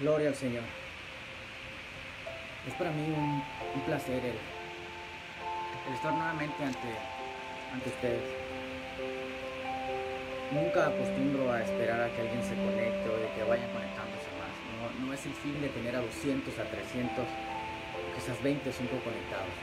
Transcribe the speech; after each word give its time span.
Gloria 0.00 0.30
al 0.30 0.34
Señor. 0.34 0.64
Es 2.66 2.74
para 2.74 2.90
mí 2.90 3.14
un, 3.14 3.42
placer 3.86 4.18
el, 4.24 4.34
estar 5.94 6.12
nuevamente 6.12 6.64
ante, 6.64 7.88
ustedes. 7.88 8.24
Nunca 10.50 10.88
acostumbro 10.88 11.52
a 11.52 11.62
esperar 11.62 12.00
a 12.00 12.10
que 12.10 12.22
alguien 12.22 12.42
se 12.42 12.56
conecte 12.56 13.08
o 13.08 13.16
de 13.18 13.30
que 13.38 13.44
vayan 13.44 13.70
conectándose 13.70 14.26
más. 14.34 14.50
No, 14.98 15.12
es 15.12 15.24
el 15.26 15.34
fin 15.34 15.60
de 15.60 15.68
tener 15.68 15.94
a 15.94 16.00
200, 16.00 16.58
a 16.58 16.64
300, 16.64 17.24
quizás 18.16 18.42
20 18.42 18.70
o 18.70 18.72
5 18.72 18.90
conectados. 18.98 19.54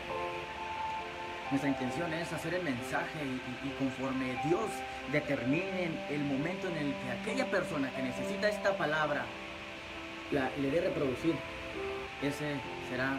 Nuestra 1.52 1.70
intención 1.70 2.14
es 2.14 2.32
hacer 2.32 2.54
el 2.54 2.64
mensaje 2.64 3.20
y 3.66 3.70
conforme 3.76 4.40
Dios 4.46 4.72
determine 5.12 5.92
el 6.10 6.24
momento 6.24 6.70
en 6.70 6.78
el 6.78 6.94
que 6.96 7.12
aquella 7.20 7.52
persona 7.52 7.92
que 7.92 8.02
necesita 8.02 8.48
esta 8.48 8.78
palabra 8.78 9.26
la, 10.32 10.50
le 10.62 10.72
dé 10.72 10.82
reproducir, 10.82 11.36
ese 12.22 12.56
será 12.90 13.18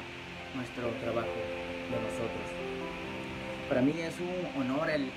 nuestro 0.54 0.88
trabajo 1.02 1.28
de 1.28 1.96
nosotros. 1.96 2.46
Para 3.68 3.80
mí 3.80 3.94
es 4.00 4.14
un 4.20 4.60
honor 4.62 4.90
el, 4.90 5.10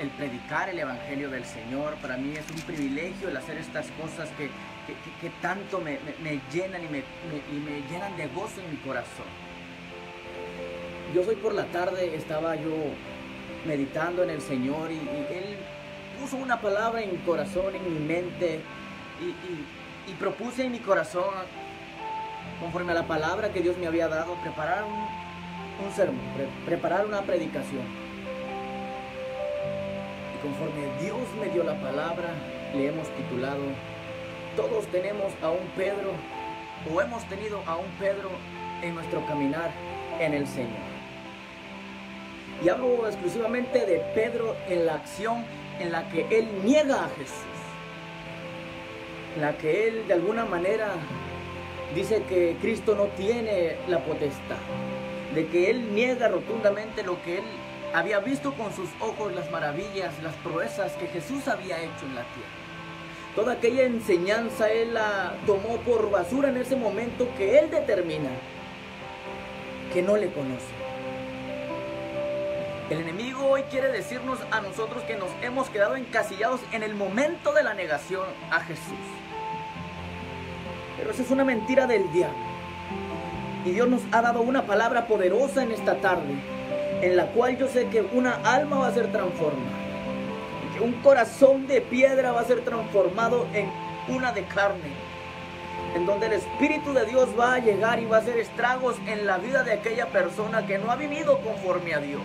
el- 0.00 0.10
predicar 0.10 0.68
el 0.68 0.78
Evangelio 0.78 1.28
del 1.30 1.44
Señor, 1.44 1.94
para 1.96 2.16
mí 2.16 2.34
es 2.36 2.48
un 2.50 2.60
privilegio 2.62 3.28
el 3.28 3.36
hacer 3.36 3.56
estas 3.58 3.86
cosas 4.00 4.28
que, 4.38 4.48
que- 5.20 5.30
tanto 5.42 5.80
me, 5.80 5.98
me- 6.22 6.40
llenan 6.52 6.84
y 6.84 6.88
me, 6.88 6.98
y 6.98 7.56
me 7.58 7.88
llenan 7.90 8.16
de 8.16 8.28
gozo 8.28 8.60
en 8.60 8.70
mi 8.70 8.76
corazón. 8.78 9.26
Yo 11.14 11.22
hoy 11.28 11.36
por 11.36 11.54
la 11.54 11.64
tarde 11.66 12.14
estaba 12.14 12.54
yo 12.56 12.74
meditando 13.66 14.22
en 14.22 14.30
el 14.30 14.40
Señor 14.40 14.90
y, 14.92 14.96
Él 15.34 15.56
puso 16.20 16.36
una 16.36 16.60
palabra 16.60 17.02
en 17.02 17.10
mi 17.12 17.18
corazón, 17.18 17.74
en 17.74 17.92
mi 17.92 18.00
mente 18.06 18.60
y- 19.20 19.85
y 20.06 20.12
propuse 20.12 20.64
en 20.64 20.72
mi 20.72 20.78
corazón, 20.78 21.34
conforme 22.60 22.92
a 22.92 22.94
la 22.94 23.06
palabra 23.06 23.52
que 23.52 23.60
Dios 23.60 23.76
me 23.76 23.86
había 23.86 24.08
dado, 24.08 24.34
preparar 24.36 24.84
un, 24.84 25.92
sermón, 25.94 26.24
pre- 26.34 26.48
preparar 26.64 27.06
una 27.06 27.22
predicación. 27.22 27.82
Y 30.34 30.42
conforme 30.42 30.86
Dios 31.02 31.20
me 31.40 31.48
dio 31.50 31.64
la 31.64 31.74
palabra, 31.80 32.28
le 32.74 32.88
hemos 32.88 33.08
titulado, 33.16 33.62
todos 34.56 34.86
tenemos 34.86 35.32
a 35.42 35.50
un 35.50 35.66
Pedro 35.76 36.12
o 36.92 37.00
hemos 37.00 37.24
tenido 37.24 37.62
a 37.66 37.76
un 37.76 37.86
Pedro 37.98 38.30
en 38.82 38.94
nuestro 38.94 39.24
caminar 39.26 39.70
en 40.20 40.34
el 40.34 40.46
Señor. 40.46 40.86
Y 42.64 42.68
hablo 42.68 43.06
exclusivamente 43.06 43.84
de 43.84 43.98
Pedro 44.14 44.56
en 44.68 44.86
la 44.86 44.94
acción 44.94 45.44
en 45.78 45.92
la 45.92 46.08
que 46.08 46.26
él 46.30 46.48
niega 46.64 47.04
a 47.04 47.08
Jesús. 47.18 47.44
La 49.40 49.58
que 49.58 49.88
él 49.88 50.08
de 50.08 50.14
alguna 50.14 50.46
manera 50.46 50.88
dice 51.94 52.22
que 52.28 52.56
Cristo 52.60 52.94
no 52.94 53.04
tiene 53.16 53.76
la 53.86 53.98
potestad. 53.98 54.56
De 55.34 55.46
que 55.46 55.70
él 55.70 55.94
niega 55.94 56.28
rotundamente 56.28 57.02
lo 57.02 57.22
que 57.22 57.38
él 57.38 57.44
había 57.92 58.18
visto 58.20 58.54
con 58.54 58.72
sus 58.72 58.88
ojos, 59.00 59.34
las 59.34 59.50
maravillas, 59.50 60.12
las 60.22 60.34
proezas 60.36 60.92
que 60.92 61.06
Jesús 61.08 61.48
había 61.48 61.78
hecho 61.78 62.06
en 62.06 62.14
la 62.14 62.22
tierra. 62.22 62.66
Toda 63.34 63.52
aquella 63.52 63.82
enseñanza 63.82 64.70
él 64.70 64.94
la 64.94 65.34
tomó 65.46 65.76
por 65.78 66.10
basura 66.10 66.48
en 66.48 66.56
ese 66.56 66.74
momento 66.74 67.28
que 67.36 67.58
él 67.58 67.70
determina 67.70 68.30
que 69.92 70.00
no 70.00 70.16
le 70.16 70.32
conoce. 70.32 70.74
El 72.88 73.00
enemigo 73.00 73.44
hoy 73.46 73.62
quiere 73.64 73.88
decirnos 73.88 74.38
a 74.50 74.60
nosotros 74.60 75.02
que 75.02 75.16
nos 75.16 75.30
hemos 75.42 75.68
quedado 75.68 75.96
encasillados 75.96 76.60
en 76.72 76.82
el 76.82 76.94
momento 76.94 77.52
de 77.52 77.64
la 77.64 77.74
negación 77.74 78.24
a 78.50 78.60
Jesús. 78.60 79.25
Pero 80.96 81.10
esa 81.10 81.22
es 81.22 81.30
una 81.30 81.44
mentira 81.44 81.86
del 81.86 82.10
diablo. 82.12 82.36
Y 83.64 83.70
Dios 83.72 83.88
nos 83.88 84.02
ha 84.12 84.22
dado 84.22 84.42
una 84.42 84.62
palabra 84.66 85.06
poderosa 85.06 85.62
en 85.62 85.72
esta 85.72 85.96
tarde, 85.96 86.34
en 87.02 87.16
la 87.16 87.26
cual 87.26 87.58
yo 87.58 87.68
sé 87.68 87.88
que 87.88 88.00
una 88.00 88.36
alma 88.44 88.78
va 88.78 88.88
a 88.88 88.94
ser 88.94 89.10
transformada. 89.10 89.76
Que 90.76 90.82
un 90.82 90.92
corazón 91.02 91.66
de 91.66 91.80
piedra 91.80 92.32
va 92.32 92.42
a 92.42 92.44
ser 92.44 92.64
transformado 92.64 93.46
en 93.52 93.68
una 94.08 94.32
de 94.32 94.44
carne. 94.44 94.92
En 95.94 96.06
donde 96.06 96.26
el 96.26 96.34
Espíritu 96.34 96.92
de 96.92 97.06
Dios 97.06 97.28
va 97.38 97.54
a 97.54 97.58
llegar 97.58 97.98
y 97.98 98.06
va 98.06 98.18
a 98.18 98.20
hacer 98.20 98.38
estragos 98.38 98.96
en 99.06 99.26
la 99.26 99.38
vida 99.38 99.64
de 99.64 99.72
aquella 99.72 100.06
persona 100.06 100.66
que 100.66 100.78
no 100.78 100.90
ha 100.90 100.96
vivido 100.96 101.40
conforme 101.40 101.94
a 101.94 101.98
Dios. 101.98 102.22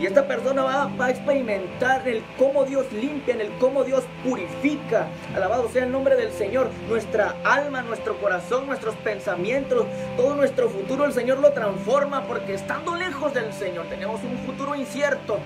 Y 0.00 0.06
esta 0.06 0.26
persona 0.26 0.62
va, 0.64 1.04
a 1.04 1.10
experimentar 1.10 2.06
el 2.08 2.22
cómo 2.36 2.64
Dios 2.64 2.86
limpia, 2.92 3.34
en 3.34 3.40
el 3.40 3.50
cómo 3.58 3.84
Dios 3.84 4.04
purifica. 4.24 5.06
Alabado 5.34 5.68
sea 5.68 5.84
el 5.84 5.92
nombre 5.92 6.16
del 6.16 6.32
Señor. 6.32 6.68
Nuestra 6.88 7.36
alma, 7.44 7.82
nuestro 7.82 8.18
corazón, 8.18 8.66
nuestros 8.66 8.96
pensamientos, 8.96 9.86
todo 10.16 10.34
nuestro 10.34 10.68
futuro 10.68 11.04
el 11.04 11.12
Señor 11.12 11.38
lo 11.38 11.52
transforma 11.52 12.24
porque 12.26 12.54
estando 12.54 12.96
lejos 12.96 13.34
del 13.34 13.52
Señor 13.52 13.86
tenemos 13.86 14.20
un 14.24 14.36
futuro 14.38 14.74
incierto. 14.74 15.38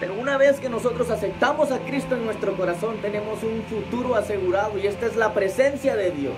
Pero 0.00 0.14
una 0.14 0.36
vez 0.36 0.60
que 0.60 0.68
nosotros 0.68 1.08
aceptamos 1.10 1.72
a 1.72 1.78
Cristo 1.78 2.16
en 2.16 2.24
nuestro 2.24 2.54
corazón 2.54 2.96
tenemos 3.00 3.42
un 3.42 3.62
futuro 3.62 4.14
asegurado 4.14 4.76
y 4.78 4.86
esta 4.86 5.06
es 5.06 5.16
la 5.16 5.32
presencia 5.32 5.96
de 5.96 6.10
Dios. 6.10 6.34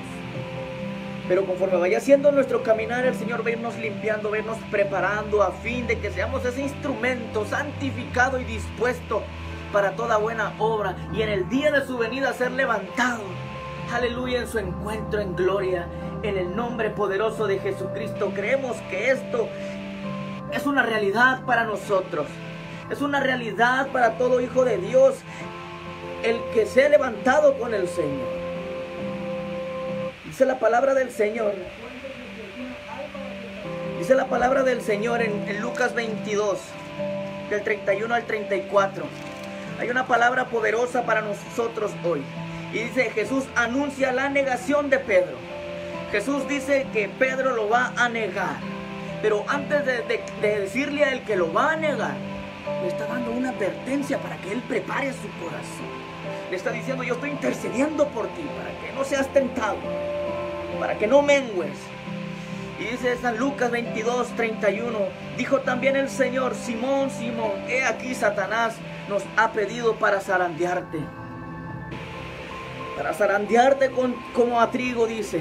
Pero 1.28 1.44
conforme 1.44 1.77
vaya 1.77 2.00
siendo 2.00 2.33
nuestro 2.33 2.62
caminar, 2.62 3.05
el 3.05 3.15
Señor 3.15 3.44
va 3.44 3.50
a 3.50 3.53
irnos 3.53 3.77
limpiando, 3.77 4.31
va 4.31 4.39
preparando 4.71 5.43
a 5.43 5.53
fin 5.53 5.87
de 5.87 5.99
que 5.99 6.11
seamos 6.11 6.43
ese 6.47 6.62
instrumento 6.62 7.44
santificado 7.44 8.41
y 8.41 8.44
dispuesto 8.44 9.22
para 9.71 9.94
toda 9.94 10.16
buena 10.16 10.55
obra 10.59 10.97
y 11.12 11.21
en 11.21 11.28
el 11.28 11.49
día 11.50 11.71
de 11.71 11.87
su 11.87 11.99
venida 11.99 12.33
ser 12.33 12.53
levantado. 12.53 13.21
Aleluya 13.93 14.41
en 14.41 14.49
su 14.49 14.59
encuentro 14.59 15.21
en 15.21 15.37
gloria. 15.37 15.87
En 16.22 16.39
el 16.39 16.56
nombre 16.56 16.89
poderoso 16.91 17.47
de 17.47 17.59
Jesucristo 17.59 18.33
creemos 18.34 18.77
que 18.91 19.10
esto 19.10 19.49
es 20.50 20.66
una 20.66 20.83
realidad 20.83 21.45
para 21.45 21.65
nosotros. 21.65 22.27
Es 22.91 23.03
una 23.03 23.21
realidad 23.21 23.89
para 23.93 24.16
todo 24.16 24.41
hijo 24.41 24.65
de 24.65 24.78
Dios. 24.78 25.16
El 26.22 26.41
que 26.55 26.65
se 26.65 26.87
ha 26.87 26.89
levantado 26.89 27.59
con 27.59 27.75
el 27.75 27.87
Señor. 27.87 28.47
Dice 30.38 30.47
la 30.47 30.60
palabra 30.60 30.94
del 30.94 31.10
Señor. 31.10 31.53
Dice 33.99 34.15
la 34.15 34.26
palabra 34.26 34.62
del 34.62 34.82
Señor 34.82 35.21
en, 35.21 35.60
Lucas 35.60 35.94
22, 35.94 36.60
del 37.50 37.65
31 37.65 38.15
al 38.15 38.22
34. 38.22 39.04
Hay 39.81 39.91
una 39.91 40.06
palabra 40.06 40.44
poderosa 40.44 41.03
para 41.03 41.22
nosotros 41.22 41.91
hoy. 42.04 42.22
Y 42.72 42.84
dice, 42.84 43.10
Jesús 43.10 43.47
anuncia 43.56 44.12
la 44.12 44.28
negación 44.28 44.91
de 44.91 45.00
Pedro. 45.00 45.37
Jesús 46.12 46.47
dice 46.47 46.87
que 46.93 47.09
Pedro 47.09 47.56
lo 47.56 47.69
va 47.69 47.93
a 47.97 48.09
negar. 48.09 48.59
Pero 49.21 49.44
antes 49.48 49.84
de- 49.84 50.22
de 50.41 50.60
decirle 50.60 51.03
a 51.04 51.10
él 51.10 51.22
que 51.25 51.34
lo 51.34 51.53
va 51.53 51.72
a 51.72 51.77
negar, 51.77 52.15
le 52.82 52.87
está 52.87 53.06
dando 53.06 53.32
una 53.32 53.48
advertencia 53.50 54.19
para 54.19 54.37
que 54.37 54.53
él 54.53 54.62
prepare 54.69 55.12
su 55.15 55.28
corazón. 55.44 55.98
Le 56.48 56.56
está 56.56 56.71
diciendo, 56.71 57.03
yo 57.03 57.15
estoy 57.15 57.31
intercediendo 57.31 58.06
por 58.06 58.28
ti, 58.28 58.47
para 58.56 58.71
que 58.81 58.93
no 58.94 59.03
seas 59.04 59.27
tentado, 59.32 59.77
para 60.78 60.99
que 60.99 61.06
no 61.06 61.22
mengues. 61.22 61.77
Y 62.81 62.84
dice 62.84 63.16
San 63.16 63.39
Lucas 63.39 63.71
22, 63.71 64.28
31, 64.37 64.99
dijo 65.37 65.61
también 65.61 65.97
el 65.97 66.09
Señor, 66.09 66.55
Simón, 66.55 67.11
Simón, 67.11 67.53
he 67.69 67.84
aquí 67.84 68.15
Satanás 68.15 68.77
nos 69.09 69.25
ha 69.37 69.50
pedido 69.53 69.97
para 69.97 70.21
zarandearte. 70.21 71.00
Para 72.97 73.15
zarandearte 73.15 73.91
con, 73.91 74.15
como 74.33 74.61
a 74.61 74.71
trigo, 74.71 75.06
dice. 75.06 75.41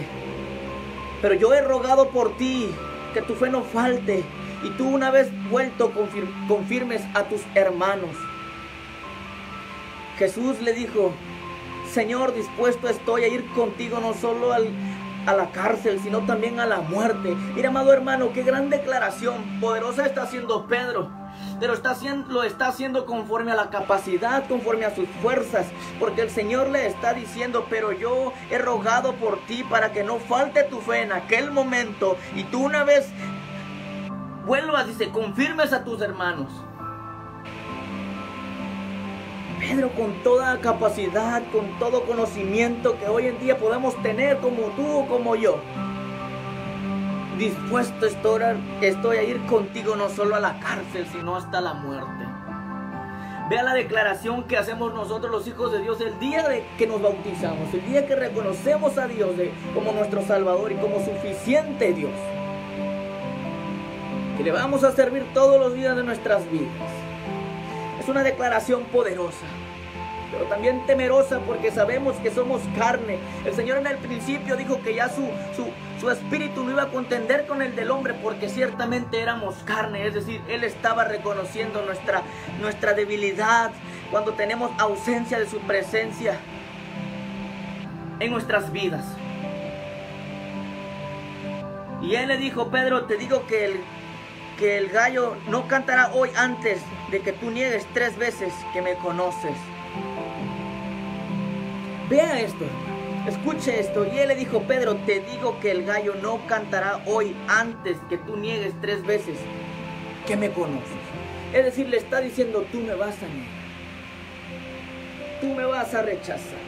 Pero 1.21 1.35
yo 1.35 1.53
he 1.53 1.61
rogado 1.61 2.09
por 2.09 2.37
ti 2.37 2.69
que 3.13 3.21
tu 3.21 3.33
fe 3.35 3.49
no 3.49 3.63
falte 3.63 4.23
y 4.63 4.69
tú 4.71 4.87
una 4.89 5.11
vez 5.11 5.29
vuelto 5.49 5.91
confir- 5.93 6.47
confirmes 6.47 7.01
a 7.13 7.23
tus 7.23 7.41
hermanos. 7.55 8.15
Jesús 10.17 10.59
le 10.61 10.73
dijo, 10.73 11.11
Señor, 11.91 12.33
dispuesto 12.33 12.89
estoy 12.89 13.23
a 13.23 13.27
ir 13.27 13.45
contigo 13.53 13.99
no 13.99 14.13
solo 14.13 14.51
al- 14.53 14.69
a 15.27 15.33
la 15.33 15.51
cárcel, 15.51 15.99
sino 16.01 16.25
también 16.25 16.59
a 16.59 16.65
la 16.65 16.79
muerte. 16.79 17.35
Mira, 17.53 17.69
amado 17.69 17.91
hermano, 17.91 18.31
qué 18.33 18.43
gran 18.43 18.69
declaración 18.69 19.59
poderosa 19.59 20.05
está 20.05 20.23
haciendo 20.23 20.65
Pedro. 20.67 21.11
Pero 21.59 21.73
está 21.73 21.91
haciendo, 21.91 22.31
lo 22.31 22.43
está 22.43 22.67
haciendo 22.69 23.05
conforme 23.05 23.51
a 23.51 23.55
la 23.55 23.69
capacidad, 23.69 24.47
conforme 24.47 24.85
a 24.85 24.95
sus 24.95 25.07
fuerzas. 25.21 25.67
Porque 25.99 26.21
el 26.21 26.29
Señor 26.29 26.69
le 26.69 26.87
está 26.87 27.13
diciendo, 27.13 27.67
pero 27.69 27.91
yo 27.91 28.31
he 28.49 28.57
rogado 28.57 29.15
por 29.15 29.39
ti 29.45 29.63
para 29.63 29.91
que 29.91 30.03
no 30.03 30.17
falte 30.17 30.63
tu 30.63 30.79
fe 30.79 31.01
en 31.01 31.11
aquel 31.11 31.51
momento. 31.51 32.17
Y 32.33 32.45
tú 32.45 32.63
una 32.63 32.85
vez 32.85 33.09
vuelvas, 34.45 34.87
dice, 34.87 35.09
confirmes 35.09 35.73
a 35.73 35.83
tus 35.83 36.01
hermanos. 36.01 36.51
Pedro 39.67 39.89
con 39.89 40.13
toda 40.23 40.57
capacidad, 40.61 41.43
con 41.51 41.77
todo 41.77 42.05
conocimiento 42.05 42.97
que 42.97 43.07
hoy 43.07 43.27
en 43.27 43.39
día 43.39 43.57
podemos 43.57 44.01
tener 44.01 44.37
como 44.37 44.67
tú 44.77 44.87
o 44.87 45.07
como 45.07 45.35
yo. 45.35 45.59
Dispuesto 47.37 48.05
estoy 48.05 49.17
a, 49.17 49.23
ir 49.23 49.45
contigo 49.45 49.97
no 49.97 50.07
solo 50.07 50.35
a 50.35 50.39
la 50.39 50.57
cárcel, 50.61 51.05
sino 51.11 51.35
hasta 51.35 51.59
la 51.59 51.73
muerte. 51.73 52.25
Vea 53.49 53.63
la 53.63 53.73
declaración 53.73 54.43
que 54.43 54.55
hacemos 54.55 54.93
nosotros 54.93 55.31
los 55.31 55.45
hijos 55.47 55.71
de 55.73 55.81
Dios 55.81 55.99
el 55.99 56.17
día 56.17 56.47
de 56.47 56.65
que 56.77 56.87
nos 56.87 57.01
bautizamos, 57.01 57.73
el 57.73 57.85
día 57.85 58.07
que 58.07 58.15
reconocemos 58.15 58.97
a 58.97 59.07
Dios 59.07 59.31
como 59.73 59.91
nuestro 59.91 60.21
Salvador 60.21 60.71
y 60.71 60.75
como 60.75 61.03
suficiente 61.03 61.93
Dios. 61.93 62.11
Que 64.37 64.43
le 64.43 64.51
vamos 64.51 64.85
a 64.85 64.93
servir 64.93 65.25
todos 65.33 65.59
los 65.59 65.73
días 65.73 65.95
de 65.97 66.03
nuestras 66.03 66.49
vidas. 66.49 67.06
Una 68.07 68.23
declaración 68.23 68.85
poderosa 68.85 69.45
pero 70.31 70.45
también 70.45 70.85
temerosa 70.85 71.39
porque 71.39 71.71
sabemos 71.71 72.15
que 72.17 72.31
somos 72.31 72.61
carne. 72.77 73.17
El 73.45 73.53
Señor 73.53 73.77
en 73.77 73.87
el 73.87 73.97
principio 73.97 74.57
dijo 74.57 74.81
que 74.81 74.93
ya 74.93 75.07
su, 75.09 75.25
su, 76.01 76.09
espíritu 76.09 76.63
no 76.63 76.71
iba 76.71 76.83
a 76.83 76.89
contender 76.89 77.45
con 77.47 77.61
el 77.61 77.75
del 77.75 77.91
hombre 77.91 78.13
porque 78.13 78.49
ciertamente 78.49 79.21
éramos 79.21 79.55
carne, 79.63 80.05
es 80.05 80.13
decir, 80.13 80.41
Él 80.47 80.63
estaba 80.63 81.05
reconociendo 81.05 81.81
nuestra, 81.85 82.23
nuestra 82.59 82.93
debilidad 82.93 83.71
cuando 84.11 84.33
tenemos 84.33 84.71
ausencia 84.79 85.39
de 85.39 85.47
su 85.49 85.59
presencia 85.59 86.37
en 88.19 88.31
nuestras 88.31 88.71
vidas. 88.71 89.05
Y 92.01 92.15
Él 92.15 92.27
le 92.27 92.37
dijo, 92.37 92.69
Pedro, 92.69 93.05
te 93.05 93.15
digo 93.15 93.47
que 93.47 93.65
el, 93.65 93.81
que 94.57 94.77
el 94.77 94.89
gallo 94.89 95.37
no 95.47 95.67
cantará 95.67 96.11
hoy 96.13 96.29
antes 96.35 96.81
de 97.11 97.21
que 97.21 97.31
tú 97.31 97.51
niegues 97.51 97.85
tres 97.93 98.17
veces 98.17 98.51
que 98.73 98.81
me 98.81 98.95
conoces. 98.95 99.55
Vea 102.09 102.39
esto, 102.39 102.65
escuche 103.27 103.79
esto. 103.79 104.05
Y 104.05 104.17
él 104.17 104.29
le 104.29 104.35
dijo, 104.35 104.63
Pedro, 104.63 104.95
te 104.95 105.19
digo 105.19 105.59
que 105.59 105.71
el 105.71 105.85
gallo 105.85 106.15
no 106.21 106.45
cantará 106.47 107.01
hoy 107.05 107.35
antes 107.47 107.97
que 108.09 108.17
tú 108.17 108.35
niegues 108.37 108.73
tres 108.81 109.05
veces 109.05 109.37
que 110.25 110.35
me 110.35 110.51
conoces. 110.51 110.97
Es 111.53 111.63
decir, 111.63 111.87
le 111.87 111.97
está 111.97 112.19
diciendo, 112.19 112.65
tú 112.71 112.79
me 112.79 112.95
vas 112.95 113.15
a 113.21 113.27
negar. 113.27 113.57
Tú 115.39 115.53
me 115.53 115.65
vas 115.65 115.93
a 115.93 116.01
rechazar. 116.01 116.67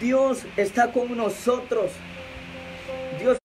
Dios 0.00 0.46
está 0.56 0.92
con 0.92 1.14
nosotros. 1.16 1.90
Dios 3.18 3.38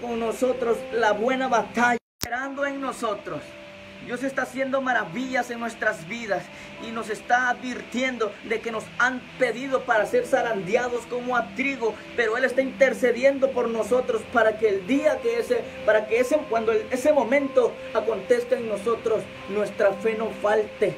con 0.00 0.20
nosotros 0.20 0.76
la 0.92 1.12
buena 1.12 1.48
batalla, 1.48 1.96
esperando 2.20 2.66
en 2.66 2.82
nosotros. 2.82 3.40
Dios 4.04 4.22
está 4.22 4.42
haciendo 4.42 4.82
maravillas 4.82 5.50
en 5.50 5.58
nuestras 5.58 6.06
vidas 6.06 6.44
y 6.86 6.90
nos 6.90 7.08
está 7.08 7.48
advirtiendo 7.48 8.30
de 8.46 8.60
que 8.60 8.70
nos 8.70 8.84
han 8.98 9.22
pedido 9.38 9.80
para 9.86 10.04
ser 10.04 10.26
zarandeados 10.26 11.06
como 11.06 11.34
a 11.34 11.48
trigo, 11.54 11.94
pero 12.14 12.36
Él 12.36 12.44
está 12.44 12.60
intercediendo 12.60 13.52
por 13.52 13.70
nosotros 13.70 14.20
para 14.34 14.58
que 14.58 14.68
el 14.68 14.86
día 14.86 15.18
que 15.22 15.38
ese, 15.38 15.64
para 15.86 16.06
que 16.06 16.20
ese, 16.20 16.36
cuando 16.50 16.72
ese 16.72 17.14
momento 17.14 17.72
acontezca 17.94 18.56
en 18.56 18.68
nosotros, 18.68 19.22
nuestra 19.48 19.94
fe 19.94 20.14
no 20.18 20.28
falte. 20.42 20.94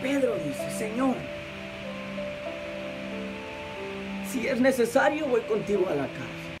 Pedro 0.00 0.36
dice, 0.36 0.70
Señor, 0.70 1.16
si 4.34 4.48
es 4.48 4.60
necesario 4.60 5.26
voy 5.26 5.42
contigo 5.42 5.86
a 5.88 5.94
la 5.94 6.08
casa. 6.08 6.58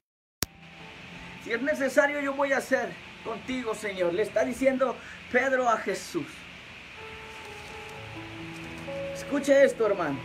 Si 1.42 1.52
es 1.52 1.60
necesario 1.60 2.20
yo 2.20 2.32
voy 2.32 2.52
a 2.52 2.58
hacer 2.58 2.88
contigo, 3.24 3.74
Señor. 3.74 4.14
Le 4.14 4.22
está 4.22 4.44
diciendo 4.44 4.94
Pedro 5.32 5.68
a 5.68 5.76
Jesús. 5.78 6.26
Escuche 9.12 9.64
esto, 9.64 9.86
hermano. 9.86 10.16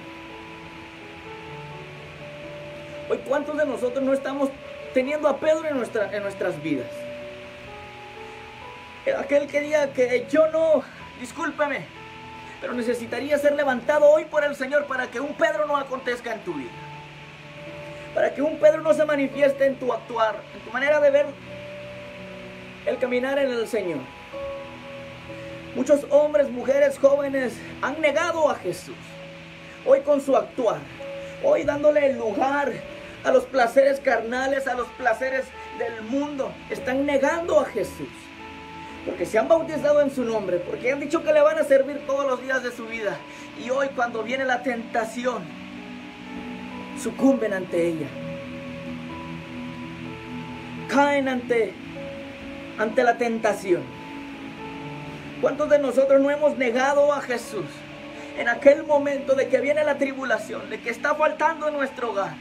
Hoy, 3.09 3.17
¿cuántos 3.27 3.57
de 3.57 3.65
nosotros 3.65 4.03
no 4.03 4.13
estamos 4.13 4.51
teniendo 4.93 5.27
a 5.27 5.39
Pedro 5.39 5.65
en, 5.65 5.75
nuestra, 5.75 6.15
en 6.15 6.21
nuestras 6.21 6.61
vidas? 6.61 6.91
Aquel 9.17 9.47
que 9.47 9.61
diga 9.61 9.91
que 9.91 10.27
yo 10.29 10.51
no, 10.51 10.83
discúlpeme, 11.19 11.83
pero 12.61 12.73
necesitaría 12.73 13.39
ser 13.39 13.53
levantado 13.53 14.07
hoy 14.07 14.25
por 14.25 14.43
el 14.43 14.55
Señor 14.55 14.85
para 14.85 15.07
que 15.07 15.19
un 15.19 15.33
Pedro 15.33 15.65
no 15.65 15.77
acontezca 15.77 16.31
en 16.31 16.41
tu 16.41 16.53
vida. 16.53 16.88
Para 18.13 18.33
que 18.33 18.41
un 18.41 18.57
Pedro 18.59 18.81
no 18.81 18.93
se 18.93 19.05
manifieste 19.05 19.65
en 19.65 19.75
tu 19.75 19.93
actuar, 19.93 20.35
en 20.53 20.61
tu 20.61 20.71
manera 20.71 20.99
de 20.99 21.11
ver 21.11 21.25
el 22.85 22.97
caminar 22.97 23.37
en 23.39 23.51
el 23.51 23.67
Señor. 23.67 23.99
Muchos 25.75 26.05
hombres, 26.09 26.49
mujeres, 26.49 26.97
jóvenes 26.97 27.53
han 27.81 28.01
negado 28.01 28.49
a 28.49 28.55
Jesús. 28.55 28.95
Hoy 29.85 30.01
con 30.01 30.19
su 30.19 30.35
actuar, 30.35 30.79
hoy 31.43 31.63
dándole 31.63 32.07
el 32.07 32.17
lugar 32.17 32.73
a 33.23 33.31
los 33.31 33.45
placeres 33.45 33.99
carnales, 33.99 34.67
a 34.67 34.73
los 34.73 34.87
placeres 34.89 35.45
del 35.77 36.01
mundo, 36.03 36.51
están 36.69 37.05
negando 37.05 37.59
a 37.59 37.65
Jesús. 37.65 38.09
Porque 39.05 39.25
se 39.25 39.37
han 39.37 39.47
bautizado 39.47 40.01
en 40.01 40.11
su 40.11 40.23
nombre, 40.25 40.57
porque 40.57 40.91
han 40.91 40.99
dicho 40.99 41.23
que 41.23 41.31
le 41.31 41.41
van 41.41 41.57
a 41.57 41.63
servir 41.63 42.05
todos 42.05 42.25
los 42.25 42.41
días 42.41 42.63
de 42.63 42.71
su 42.71 42.85
vida. 42.87 43.17
Y 43.63 43.69
hoy 43.69 43.89
cuando 43.95 44.23
viene 44.23 44.45
la 44.45 44.63
tentación, 44.63 45.43
sucumben 46.99 47.53
ante 47.53 47.87
ella. 47.87 48.07
Caen 50.87 51.27
ante 51.27 51.73
ante 52.79 53.03
la 53.03 53.17
tentación. 53.17 53.83
¿Cuántos 55.41 55.69
de 55.69 55.79
nosotros 55.79 56.21
no 56.21 56.31
hemos 56.31 56.57
negado 56.57 57.13
a 57.13 57.21
Jesús 57.21 57.65
en 58.37 58.47
aquel 58.47 58.83
momento 58.83 59.35
de 59.35 59.49
que 59.49 59.59
viene 59.59 59.83
la 59.83 59.97
tribulación, 59.97 60.69
de 60.69 60.79
que 60.79 60.89
está 60.89 61.13
faltando 61.15 61.67
en 61.67 61.73
nuestro 61.73 62.11
hogar, 62.11 62.33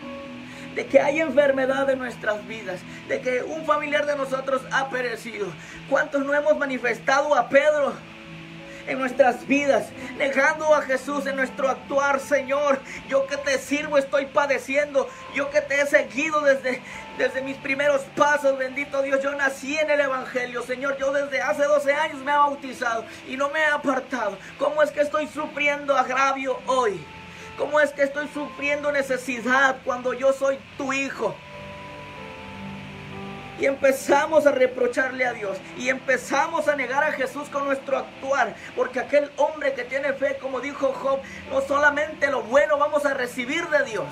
de 0.77 0.87
que 0.87 1.01
hay 1.01 1.21
enfermedad 1.21 1.91
en 1.91 1.99
nuestras 1.99 2.47
vidas, 2.47 2.81
de 3.09 3.21
que 3.21 3.43
un 3.43 3.65
familiar 3.65 4.07
de 4.07 4.17
nosotros 4.17 4.63
ha 4.71 4.89
perecido? 4.91 5.49
¿Cuántos 5.91 6.25
no 6.25 6.33
hemos 6.33 6.57
manifestado 6.57 7.35
a 7.35 7.49
Pedro? 7.49 7.95
En 8.89 8.99
nuestras 8.99 9.47
vidas, 9.47 9.91
negando 10.17 10.75
a 10.75 10.83
Jesús 10.83 11.27
en 11.27 11.37
nuestro 11.37 11.69
actuar, 11.69 12.21
Señor. 12.21 12.81
Yo 13.07 13.27
que 13.27 13.37
te 13.37 13.59
sirvo 13.59 13.99
estoy 13.99 14.27
padeciendo, 14.27 15.09
yo 15.35 15.51
que 15.51 15.61
te 15.61 15.81
he 15.81 15.87
seguido 15.87 16.41
desde, 16.41 16.83
desde 17.19 17.43
mis 17.43 17.57
primeros 17.59 18.01
pasos, 18.17 18.59
bendito 18.59 19.03
Dios. 19.03 19.23
Yo 19.23 19.35
nací 19.35 19.77
en 19.79 19.91
el 19.91 20.01
Evangelio, 20.01 20.63
Señor. 20.63 20.97
Yo 20.99 21.13
desde 21.13 21.43
hace 21.43 21.65
12 21.65 21.93
años 21.93 22.19
me 22.25 22.33
he 22.33 22.37
bautizado 22.37 23.05
y 23.29 23.37
no 23.37 23.51
me 23.51 23.61
he 23.61 23.67
apartado. 23.67 24.39
¿Cómo 24.59 24.83
es 24.83 24.91
que 24.91 25.03
estoy 25.03 25.29
sufriendo 25.29 25.97
agravio 25.97 26.59
hoy? 26.67 27.05
¿Cómo 27.59 27.81
es 27.81 27.91
que 27.91 28.05
estoy 28.05 28.29
sufriendo 28.29 28.91
necesidad 28.91 29.77
cuando 29.85 30.15
yo 30.15 30.33
soy 30.33 30.59
tu 30.79 30.93
hijo? 30.93 31.37
Y 33.61 33.67
empezamos 33.67 34.47
a 34.47 34.53
reprocharle 34.53 35.27
a 35.27 35.33
Dios 35.33 35.59
y 35.77 35.89
empezamos 35.89 36.69
a 36.69 36.77
negar 36.77 37.03
a 37.05 37.13
Jesús 37.13 37.49
con 37.49 37.65
nuestro 37.65 37.99
actuar, 37.99 38.55
porque 38.77 39.01
aquel 39.01 39.31
hombre 39.37 39.75
que 39.75 39.85
tiene 39.85 40.13
fe, 40.13 40.37
como 40.41 40.61
dijo 40.61 40.93
Job, 40.93 41.21
no 41.51 41.61
solamente 41.63 42.31
lo 42.31 42.43
bueno 42.43 42.79
vamos 42.79 43.05
a 43.05 43.15
recibir 43.15 43.67
de 43.69 43.85
Dios. 43.85 44.07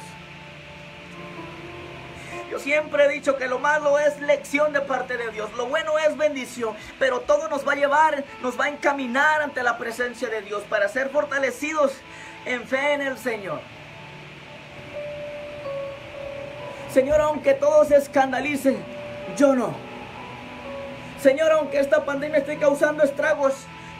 Yo 2.51 2.61
siempre 2.61 3.05
he 3.05 3.09
dicho 3.09 3.37
que 3.37 3.49
lo 3.49 3.59
malo 3.59 3.99
es 3.99 4.21
lección 4.21 4.73
de 4.73 4.81
parte 4.81 5.17
de 5.17 5.31
Dios, 5.31 5.53
lo 5.55 5.67
bueno 5.67 5.99
es 5.99 6.17
bendición, 6.17 6.77
pero 6.99 7.21
todo 7.21 7.49
nos 7.49 7.67
va 7.67 7.73
a 7.73 7.77
llevar, 7.77 8.25
nos 8.41 8.59
va 8.59 8.67
a 8.67 8.69
encaminar 8.69 9.43
ante 9.43 9.63
la 9.63 9.79
presencia 9.79 10.29
de 10.29 10.43
Dios 10.43 10.63
para 10.69 10.89
ser 10.89 11.11
fortalecidos 11.11 11.93
en 12.45 12.67
fe 12.67 12.93
en 12.93 13.03
el 13.03 13.19
Señor. 13.19 13.61
Señor, 16.93 17.21
aunque 17.21 17.53
todos 17.53 17.89
se 17.89 17.97
escandalicen, 17.97 18.96
yo 19.37 19.55
no. 19.55 19.75
Señor, 21.21 21.51
aunque 21.53 21.81
esta 21.81 22.05
pandemia 22.05 22.39
esté 22.39 22.59
causando 22.59 23.03
estragos, 23.03 23.55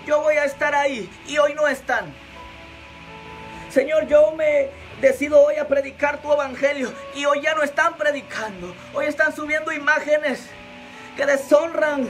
yo 0.07 0.21
voy 0.21 0.37
a 0.37 0.45
estar 0.45 0.75
ahí 0.75 1.11
y 1.27 1.39
hoy 1.39 1.55
no 1.55 1.67
están. 1.67 2.15
Señor, 3.71 4.07
yo 4.07 4.33
me 4.33 4.71
decido 5.01 5.43
hoy 5.43 5.57
a 5.57 5.67
predicar 5.67 6.23
tu 6.23 6.33
evangelio 6.33 6.93
y 7.15 7.25
hoy 7.25 7.41
ya 7.41 7.55
no 7.55 7.63
están 7.63 7.97
predicando. 7.97 8.75
Hoy 8.95 9.07
están 9.07 9.35
subiendo 9.35 9.73
imágenes 9.73 10.49
que 11.17 11.27
deshonran 11.27 12.09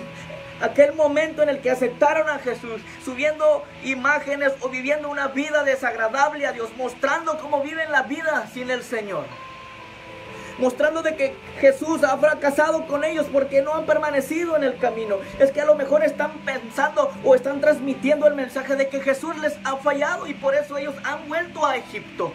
aquel 0.60 0.92
momento 0.92 1.42
en 1.42 1.48
el 1.48 1.60
que 1.60 1.70
aceptaron 1.70 2.28
a 2.28 2.38
Jesús, 2.38 2.80
subiendo 3.04 3.64
imágenes 3.84 4.52
o 4.60 4.68
viviendo 4.68 5.08
una 5.08 5.28
vida 5.28 5.64
desagradable 5.64 6.46
a 6.46 6.52
Dios, 6.52 6.70
mostrando 6.76 7.38
cómo 7.38 7.62
viven 7.62 7.90
la 7.90 8.02
vida 8.02 8.48
sin 8.52 8.70
el 8.70 8.82
Señor 8.82 9.24
mostrando 10.58 11.02
de 11.02 11.16
que 11.16 11.34
Jesús 11.60 12.02
ha 12.04 12.16
fracasado 12.18 12.86
con 12.86 13.04
ellos 13.04 13.26
porque 13.32 13.62
no 13.62 13.74
han 13.74 13.86
permanecido 13.86 14.56
en 14.56 14.64
el 14.64 14.78
camino. 14.78 15.16
Es 15.38 15.52
que 15.52 15.60
a 15.60 15.64
lo 15.64 15.74
mejor 15.74 16.02
están 16.02 16.32
pensando 16.44 17.10
o 17.24 17.34
están 17.34 17.60
transmitiendo 17.60 18.26
el 18.26 18.34
mensaje 18.34 18.76
de 18.76 18.88
que 18.88 19.00
Jesús 19.00 19.36
les 19.38 19.56
ha 19.64 19.76
fallado 19.76 20.26
y 20.26 20.34
por 20.34 20.54
eso 20.54 20.76
ellos 20.78 20.94
han 21.04 21.28
vuelto 21.28 21.64
a 21.66 21.76
Egipto. 21.76 22.32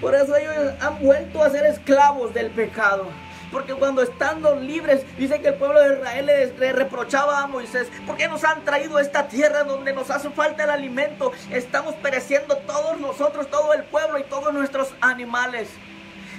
Por 0.00 0.14
eso 0.14 0.36
ellos 0.36 0.74
han 0.80 0.98
vuelto 1.00 1.42
a 1.42 1.50
ser 1.50 1.64
esclavos 1.66 2.34
del 2.34 2.50
pecado. 2.50 3.06
Porque 3.50 3.74
cuando 3.74 4.02
estando 4.02 4.56
libres, 4.56 5.04
dice 5.16 5.40
que 5.40 5.48
el 5.48 5.54
pueblo 5.54 5.80
de 5.80 5.94
Israel 5.94 6.26
le, 6.58 6.72
reprochaba 6.72 7.40
a 7.40 7.46
Moisés, 7.46 7.88
¿por 8.04 8.16
qué 8.16 8.28
nos 8.28 8.44
han 8.44 8.64
traído 8.64 8.96
a 8.96 9.02
esta 9.02 9.28
tierra 9.28 9.62
donde 9.62 9.92
nos 9.92 10.10
hace 10.10 10.30
falta 10.30 10.64
el 10.64 10.70
alimento? 10.70 11.32
Estamos 11.50 11.94
pereciendo 11.94 12.56
todos 12.58 12.98
nosotros, 13.00 13.48
todo 13.48 13.72
el 13.72 13.84
pueblo 13.84 14.18
y 14.18 14.24
todos 14.24 14.52
nuestros 14.52 14.92
animales. 15.00 15.68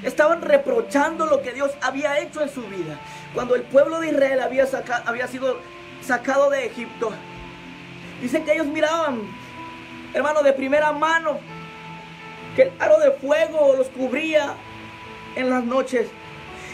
Estaban 0.04 0.42
reprochando 0.42 1.26
lo 1.26 1.42
que 1.42 1.54
Dios 1.54 1.72
había 1.82 2.20
hecho 2.20 2.42
en 2.42 2.50
su 2.50 2.62
vida. 2.64 3.00
Cuando 3.34 3.56
el 3.56 3.64
pueblo 3.64 4.00
de 4.00 4.10
Israel 4.10 4.40
había, 4.42 5.28
sido 5.28 5.58
sacado 6.02 6.50
de 6.50 6.66
Egipto, 6.66 7.12
dice 8.22 8.44
que 8.44 8.54
ellos 8.54 8.68
miraban, 8.68 9.22
hermano, 10.14 10.44
de 10.44 10.54
primera 10.54 10.92
mano, 10.92 11.40
que 12.56 12.64
el 12.64 12.72
aro 12.80 13.00
de 13.00 13.12
fuego 13.12 13.76
los 13.78 13.88
cubría 13.90 14.56
en 15.36 15.50
las 15.50 15.64
noches. 15.64 16.08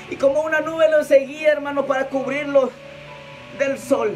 Y 0.09 0.15
como 0.15 0.41
una 0.41 0.61
nube 0.61 0.89
los 0.89 1.07
seguía, 1.07 1.51
hermano, 1.51 1.85
para 1.85 2.07
cubrirlos 2.07 2.69
del 3.57 3.79
sol 3.79 4.15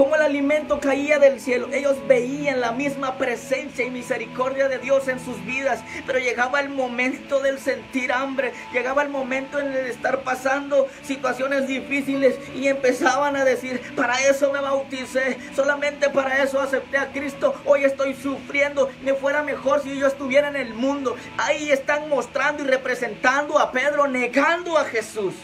como 0.00 0.16
el 0.16 0.22
alimento 0.22 0.80
caía 0.80 1.18
del 1.18 1.40
cielo. 1.40 1.68
Ellos 1.74 1.94
veían 2.08 2.62
la 2.62 2.72
misma 2.72 3.18
presencia 3.18 3.84
y 3.84 3.90
misericordia 3.90 4.66
de 4.66 4.78
Dios 4.78 5.08
en 5.08 5.20
sus 5.20 5.44
vidas, 5.44 5.84
pero 6.06 6.18
llegaba 6.18 6.58
el 6.60 6.70
momento 6.70 7.40
del 7.40 7.58
sentir 7.58 8.10
hambre, 8.10 8.54
llegaba 8.72 9.02
el 9.02 9.10
momento 9.10 9.60
en 9.60 9.66
el 9.66 9.84
estar 9.84 10.22
pasando 10.22 10.88
situaciones 11.02 11.68
difíciles 11.68 12.38
y 12.56 12.68
empezaban 12.68 13.36
a 13.36 13.44
decir, 13.44 13.78
para 13.94 14.18
eso 14.26 14.50
me 14.50 14.62
bauticé, 14.62 15.36
solamente 15.54 16.08
para 16.08 16.42
eso 16.42 16.62
acepté 16.62 16.96
a 16.96 17.12
Cristo, 17.12 17.54
hoy 17.66 17.84
estoy 17.84 18.14
sufriendo, 18.14 18.88
me 19.04 19.12
fuera 19.12 19.42
mejor 19.42 19.82
si 19.82 19.98
yo 19.98 20.06
estuviera 20.06 20.48
en 20.48 20.56
el 20.56 20.72
mundo. 20.72 21.14
Ahí 21.36 21.70
están 21.70 22.08
mostrando 22.08 22.64
y 22.64 22.66
representando 22.66 23.58
a 23.58 23.70
Pedro, 23.70 24.08
negando 24.08 24.78
a 24.78 24.84
Jesús. 24.86 25.34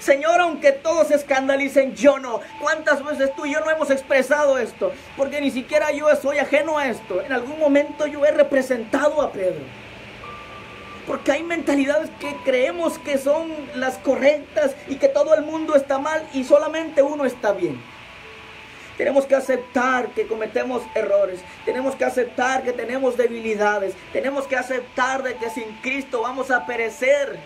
Señor, 0.00 0.40
aunque 0.40 0.72
todos 0.72 1.08
se 1.08 1.14
escandalicen, 1.14 1.94
yo 1.94 2.18
no. 2.18 2.40
¿Cuántas 2.58 3.04
veces 3.04 3.34
tú 3.36 3.44
y 3.44 3.52
yo 3.52 3.60
no 3.60 3.70
hemos 3.70 3.90
expresado 3.90 4.58
esto? 4.58 4.92
Porque 5.14 5.42
ni 5.42 5.50
siquiera 5.50 5.92
yo 5.92 6.06
soy 6.16 6.38
ajeno 6.38 6.78
a 6.78 6.88
esto. 6.88 7.20
En 7.22 7.32
algún 7.32 7.58
momento 7.58 8.06
yo 8.06 8.24
he 8.24 8.30
representado 8.30 9.20
a 9.20 9.30
Pedro. 9.30 9.60
Porque 11.06 11.32
hay 11.32 11.42
mentalidades 11.42 12.08
que 12.18 12.34
creemos 12.44 12.98
que 12.98 13.18
son 13.18 13.50
las 13.74 13.98
correctas 13.98 14.74
y 14.88 14.96
que 14.96 15.08
todo 15.08 15.34
el 15.34 15.42
mundo 15.42 15.76
está 15.76 15.98
mal 15.98 16.26
y 16.32 16.44
solamente 16.44 17.02
uno 17.02 17.26
está 17.26 17.52
bien. 17.52 17.78
Tenemos 18.96 19.26
que 19.26 19.34
aceptar 19.34 20.08
que 20.08 20.26
cometemos 20.26 20.82
errores. 20.94 21.40
Tenemos 21.66 21.94
que 21.94 22.04
aceptar 22.06 22.62
que 22.62 22.72
tenemos 22.72 23.18
debilidades. 23.18 23.94
Tenemos 24.12 24.46
que 24.46 24.56
aceptar 24.56 25.22
de 25.22 25.34
que 25.36 25.50
sin 25.50 25.72
Cristo 25.82 26.22
vamos 26.22 26.50
a 26.50 26.64
perecer 26.64 27.38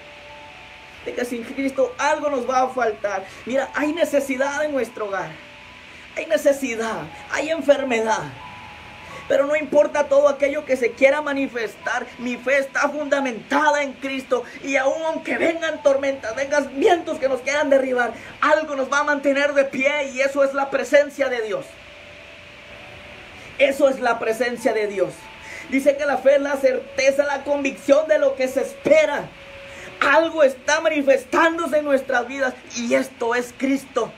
de 1.04 1.14
que 1.14 1.24
sin 1.24 1.42
Cristo 1.44 1.94
algo 1.98 2.30
nos 2.30 2.48
va 2.48 2.62
a 2.62 2.68
faltar. 2.68 3.24
Mira, 3.46 3.70
hay 3.74 3.92
necesidad 3.92 4.64
en 4.64 4.72
nuestro 4.72 5.06
hogar. 5.06 5.30
Hay 6.16 6.26
necesidad, 6.26 7.02
hay 7.30 7.50
enfermedad. 7.50 8.22
Pero 9.26 9.46
no 9.46 9.56
importa 9.56 10.04
todo 10.04 10.28
aquello 10.28 10.66
que 10.66 10.76
se 10.76 10.92
quiera 10.92 11.22
manifestar, 11.22 12.06
mi 12.18 12.36
fe 12.36 12.58
está 12.58 12.88
fundamentada 12.90 13.82
en 13.82 13.94
Cristo. 13.94 14.44
Y 14.62 14.76
aun 14.76 15.02
aunque 15.02 15.38
vengan 15.38 15.82
tormentas, 15.82 16.36
vengan 16.36 16.78
vientos 16.78 17.18
que 17.18 17.28
nos 17.28 17.40
quieran 17.40 17.70
derribar, 17.70 18.12
algo 18.40 18.76
nos 18.76 18.92
va 18.92 18.98
a 18.98 19.04
mantener 19.04 19.54
de 19.54 19.64
pie 19.64 20.10
y 20.12 20.20
eso 20.20 20.44
es 20.44 20.52
la 20.52 20.70
presencia 20.70 21.28
de 21.28 21.40
Dios. 21.42 21.64
Eso 23.58 23.88
es 23.88 24.00
la 24.00 24.18
presencia 24.18 24.72
de 24.72 24.88
Dios. 24.88 25.14
Dice 25.70 25.96
que 25.96 26.04
la 26.04 26.18
fe 26.18 26.34
es 26.34 26.42
la 26.42 26.56
certeza, 26.56 27.24
la 27.24 27.44
convicción 27.44 28.06
de 28.08 28.18
lo 28.18 28.36
que 28.36 28.48
se 28.48 28.60
espera 28.60 29.24
algo 30.00 30.42
está 30.42 30.80
manifestándose 30.80 31.78
en 31.78 31.84
nuestras 31.84 32.26
vidas 32.26 32.54
y 32.76 32.94
esto 32.94 33.34
es 33.34 33.54
Cristo. 33.56 34.12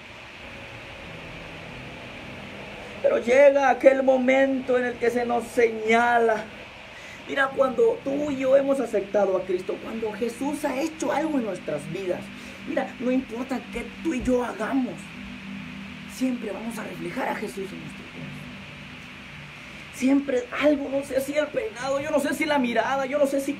Pero 3.02 3.18
llega 3.18 3.70
aquel 3.70 4.02
momento 4.02 4.78
en 4.78 4.86
el 4.86 4.94
que 4.94 5.10
se 5.10 5.24
nos 5.24 5.44
señala. 5.44 6.44
Mira, 7.28 7.50
cuando 7.54 7.98
tú 8.04 8.30
y 8.30 8.38
yo 8.38 8.56
hemos 8.56 8.80
aceptado 8.80 9.36
a 9.36 9.42
Cristo, 9.42 9.76
cuando 9.82 10.12
Jesús 10.12 10.64
ha 10.64 10.80
hecho 10.80 11.12
algo 11.12 11.38
en 11.38 11.44
nuestras 11.44 11.80
vidas, 11.92 12.20
mira, 12.68 12.94
no 13.00 13.10
importa 13.10 13.60
qué 13.72 13.84
tú 14.02 14.14
y 14.14 14.22
yo 14.22 14.44
hagamos, 14.44 14.94
siempre 16.14 16.50
vamos 16.52 16.78
a 16.78 16.84
reflejar 16.84 17.28
a 17.28 17.34
Jesús 17.34 17.70
en 17.70 17.80
nuestro 17.80 18.06
Siempre 19.96 20.44
algo, 20.62 20.90
no 20.90 21.02
sé 21.02 21.22
si 21.22 21.32
el 21.32 21.46
peinado, 21.46 21.98
yo 22.00 22.10
no 22.10 22.20
sé 22.20 22.34
si 22.34 22.44
la 22.44 22.58
mirada, 22.58 23.06
yo 23.06 23.18
no 23.18 23.26
sé 23.26 23.40
si 23.40 23.56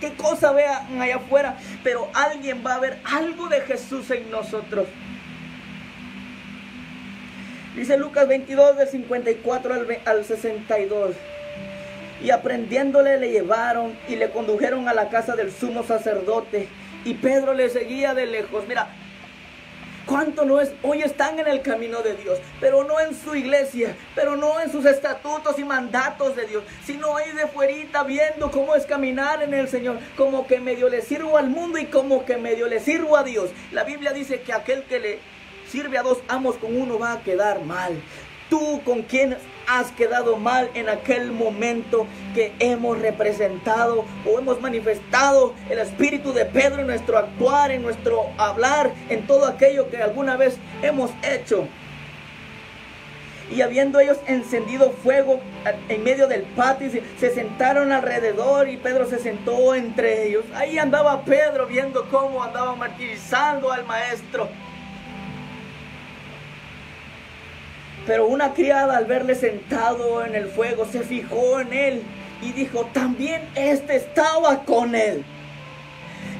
qué, 0.00 0.12
cosa 0.14 0.52
vean 0.52 1.00
allá 1.00 1.16
afuera, 1.16 1.56
pero 1.82 2.08
alguien 2.14 2.62
va 2.66 2.74
a 2.74 2.80
ver 2.80 2.98
algo 3.04 3.48
de 3.48 3.60
Jesús 3.62 4.10
en 4.10 4.30
nosotros. 4.30 4.86
Dice 7.76 7.96
Lucas 7.96 8.26
22 8.26 8.76
del 8.76 8.88
54 8.88 9.74
al, 9.74 9.98
al 10.04 10.24
62. 10.24 11.14
Y 12.22 12.30
aprendiéndole 12.30 13.18
le 13.18 13.30
llevaron 13.30 13.96
y 14.08 14.16
le 14.16 14.30
condujeron 14.30 14.88
a 14.88 14.94
la 14.94 15.08
casa 15.08 15.36
del 15.36 15.52
sumo 15.52 15.82
sacerdote. 15.84 16.68
Y 17.04 17.14
Pedro 17.14 17.54
le 17.54 17.70
seguía 17.70 18.12
de 18.12 18.26
lejos. 18.26 18.64
Mira, 18.68 18.88
¿Cuánto 20.06 20.44
no 20.44 20.60
es? 20.60 20.72
Hoy 20.82 21.02
están 21.02 21.38
en 21.38 21.46
el 21.46 21.62
camino 21.62 22.02
de 22.02 22.16
Dios, 22.16 22.38
pero 22.60 22.84
no 22.84 22.98
en 23.00 23.14
su 23.14 23.34
iglesia, 23.34 23.96
pero 24.14 24.36
no 24.36 24.60
en 24.60 24.70
sus 24.70 24.84
estatutos 24.84 25.58
y 25.58 25.64
mandatos 25.64 26.34
de 26.36 26.46
Dios, 26.46 26.64
sino 26.84 27.16
ahí 27.16 27.30
de 27.32 27.46
fuerita 27.46 28.02
viendo 28.02 28.50
cómo 28.50 28.74
es 28.74 28.86
caminar 28.86 29.42
en 29.42 29.54
el 29.54 29.68
Señor, 29.68 29.98
como 30.16 30.46
que 30.46 30.58
medio 30.58 30.88
le 30.88 31.02
sirvo 31.02 31.36
al 31.36 31.48
mundo 31.48 31.78
y 31.78 31.86
como 31.86 32.24
que 32.24 32.36
medio 32.36 32.66
le 32.66 32.80
sirvo 32.80 33.16
a 33.16 33.22
Dios. 33.22 33.50
La 33.72 33.84
Biblia 33.84 34.12
dice 34.12 34.40
que 34.40 34.52
aquel 34.52 34.84
que 34.84 34.98
le 34.98 35.18
sirve 35.68 35.98
a 35.98 36.02
dos 36.02 36.18
amos 36.28 36.56
con 36.56 36.76
uno 36.76 36.98
va 36.98 37.12
a 37.12 37.22
quedar 37.22 37.62
mal. 37.62 38.00
Tú 38.48 38.82
con 38.84 39.02
quien 39.02 39.36
has 39.78 39.92
quedado 39.92 40.36
mal 40.36 40.68
en 40.74 40.88
aquel 40.88 41.30
momento 41.30 42.06
que 42.34 42.52
hemos 42.58 42.98
representado 42.98 44.04
o 44.26 44.38
hemos 44.38 44.60
manifestado 44.60 45.54
el 45.68 45.78
espíritu 45.78 46.32
de 46.32 46.44
Pedro 46.44 46.80
en 46.80 46.88
nuestro 46.88 47.16
actuar, 47.16 47.70
en 47.70 47.82
nuestro 47.82 48.30
hablar, 48.36 48.90
en 49.08 49.26
todo 49.28 49.46
aquello 49.46 49.88
que 49.88 50.02
alguna 50.02 50.36
vez 50.36 50.58
hemos 50.82 51.12
hecho. 51.22 51.68
Y 53.54 53.62
habiendo 53.62 53.98
ellos 54.00 54.18
encendido 54.26 54.90
fuego 54.90 55.40
en 55.88 56.04
medio 56.04 56.26
del 56.26 56.42
patio, 56.42 56.90
se 57.18 57.30
sentaron 57.30 57.92
alrededor 57.92 58.68
y 58.68 58.76
Pedro 58.76 59.06
se 59.06 59.18
sentó 59.18 59.74
entre 59.74 60.26
ellos. 60.26 60.44
Ahí 60.54 60.78
andaba 60.78 61.22
Pedro 61.24 61.66
viendo 61.66 62.08
cómo 62.10 62.42
andaba 62.42 62.74
martirizando 62.76 63.72
al 63.72 63.84
maestro. 63.84 64.48
Pero 68.06 68.26
una 68.26 68.54
criada 68.54 68.96
al 68.96 69.04
verle 69.04 69.34
sentado 69.34 70.24
en 70.24 70.34
el 70.34 70.48
fuego 70.48 70.86
se 70.90 71.00
fijó 71.00 71.60
en 71.60 71.72
él 71.72 72.02
y 72.42 72.52
dijo, 72.52 72.86
también 72.92 73.48
este 73.54 73.96
estaba 73.96 74.64
con 74.64 74.94
él. 74.94 75.24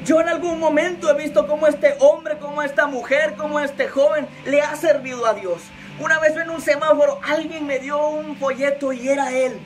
Yo 0.05 0.21
en 0.21 0.29
algún 0.29 0.59
momento 0.59 1.11
he 1.11 1.15
visto 1.15 1.47
cómo 1.47 1.67
este 1.67 1.95
hombre, 1.99 2.39
cómo 2.39 2.63
esta 2.63 2.87
mujer, 2.87 3.35
cómo 3.37 3.61
este 3.61 3.89
joven 3.89 4.27
le 4.47 4.63
ha 4.63 4.75
servido 4.77 5.27
a 5.27 5.35
Dios. 5.35 5.61
Una 6.01 6.19
vez 6.19 6.35
en 6.37 6.49
un 6.49 6.63
semáforo 6.63 7.21
alguien 7.23 7.67
me 7.67 7.79
dio 7.79 8.09
un 8.09 8.37
folleto 8.37 8.93
y 8.95 9.09
era 9.09 9.31
él. 9.33 9.61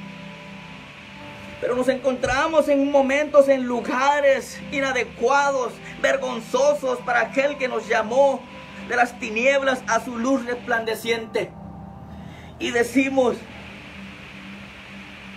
Pero 1.61 1.77
nos 1.77 1.89
encontramos 1.89 2.69
en 2.69 2.91
momentos, 2.91 3.49
en 3.49 3.63
lugares 3.63 4.61
inadecuados, 4.73 5.73
vergonzosos 6.03 6.99
para 6.99 7.21
aquel 7.21 7.57
que 7.57 7.69
nos 7.69 7.89
llamó 7.89 8.43
de 8.89 8.97
las 8.97 9.19
tinieblas 9.21 9.83
a 9.87 10.05
su 10.05 10.19
luz 10.19 10.45
resplandeciente 10.45 11.53
y 12.59 12.71
decimos, 12.71 13.37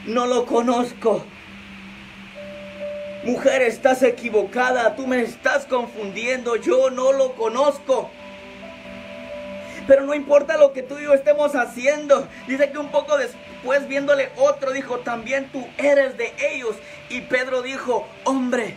no 0.06 0.26
lo 0.26 0.46
conozco. 0.46 1.24
Mujer, 3.24 3.62
estás 3.64 4.04
equivocada, 4.04 4.96
tú 4.96 5.06
me 5.08 5.22
estás 5.22 5.66
confundiendo, 5.66 6.56
yo 6.56 6.90
no 6.90 7.12
lo 7.12 7.34
conozco. 7.34 8.10
Pero 9.88 10.06
no 10.06 10.14
importa 10.14 10.58
lo 10.58 10.74
que 10.74 10.84
tú 10.84 11.00
y 11.00 11.04
yo 11.04 11.14
estemos 11.14 11.56
haciendo. 11.56 12.28
Dice 12.48 12.72
que 12.72 12.78
un 12.78 12.90
poco 12.90 13.18
después 13.18 13.88
viéndole 13.88 14.30
otro 14.38 14.72
dijo, 14.72 15.00
también 15.00 15.50
tú 15.52 15.66
eres 15.78 16.18
de 16.18 16.34
ellos. 16.52 16.76
Y 17.10 17.22
Pedro 17.22 17.62
dijo, 17.62 18.08
hombre, 18.26 18.76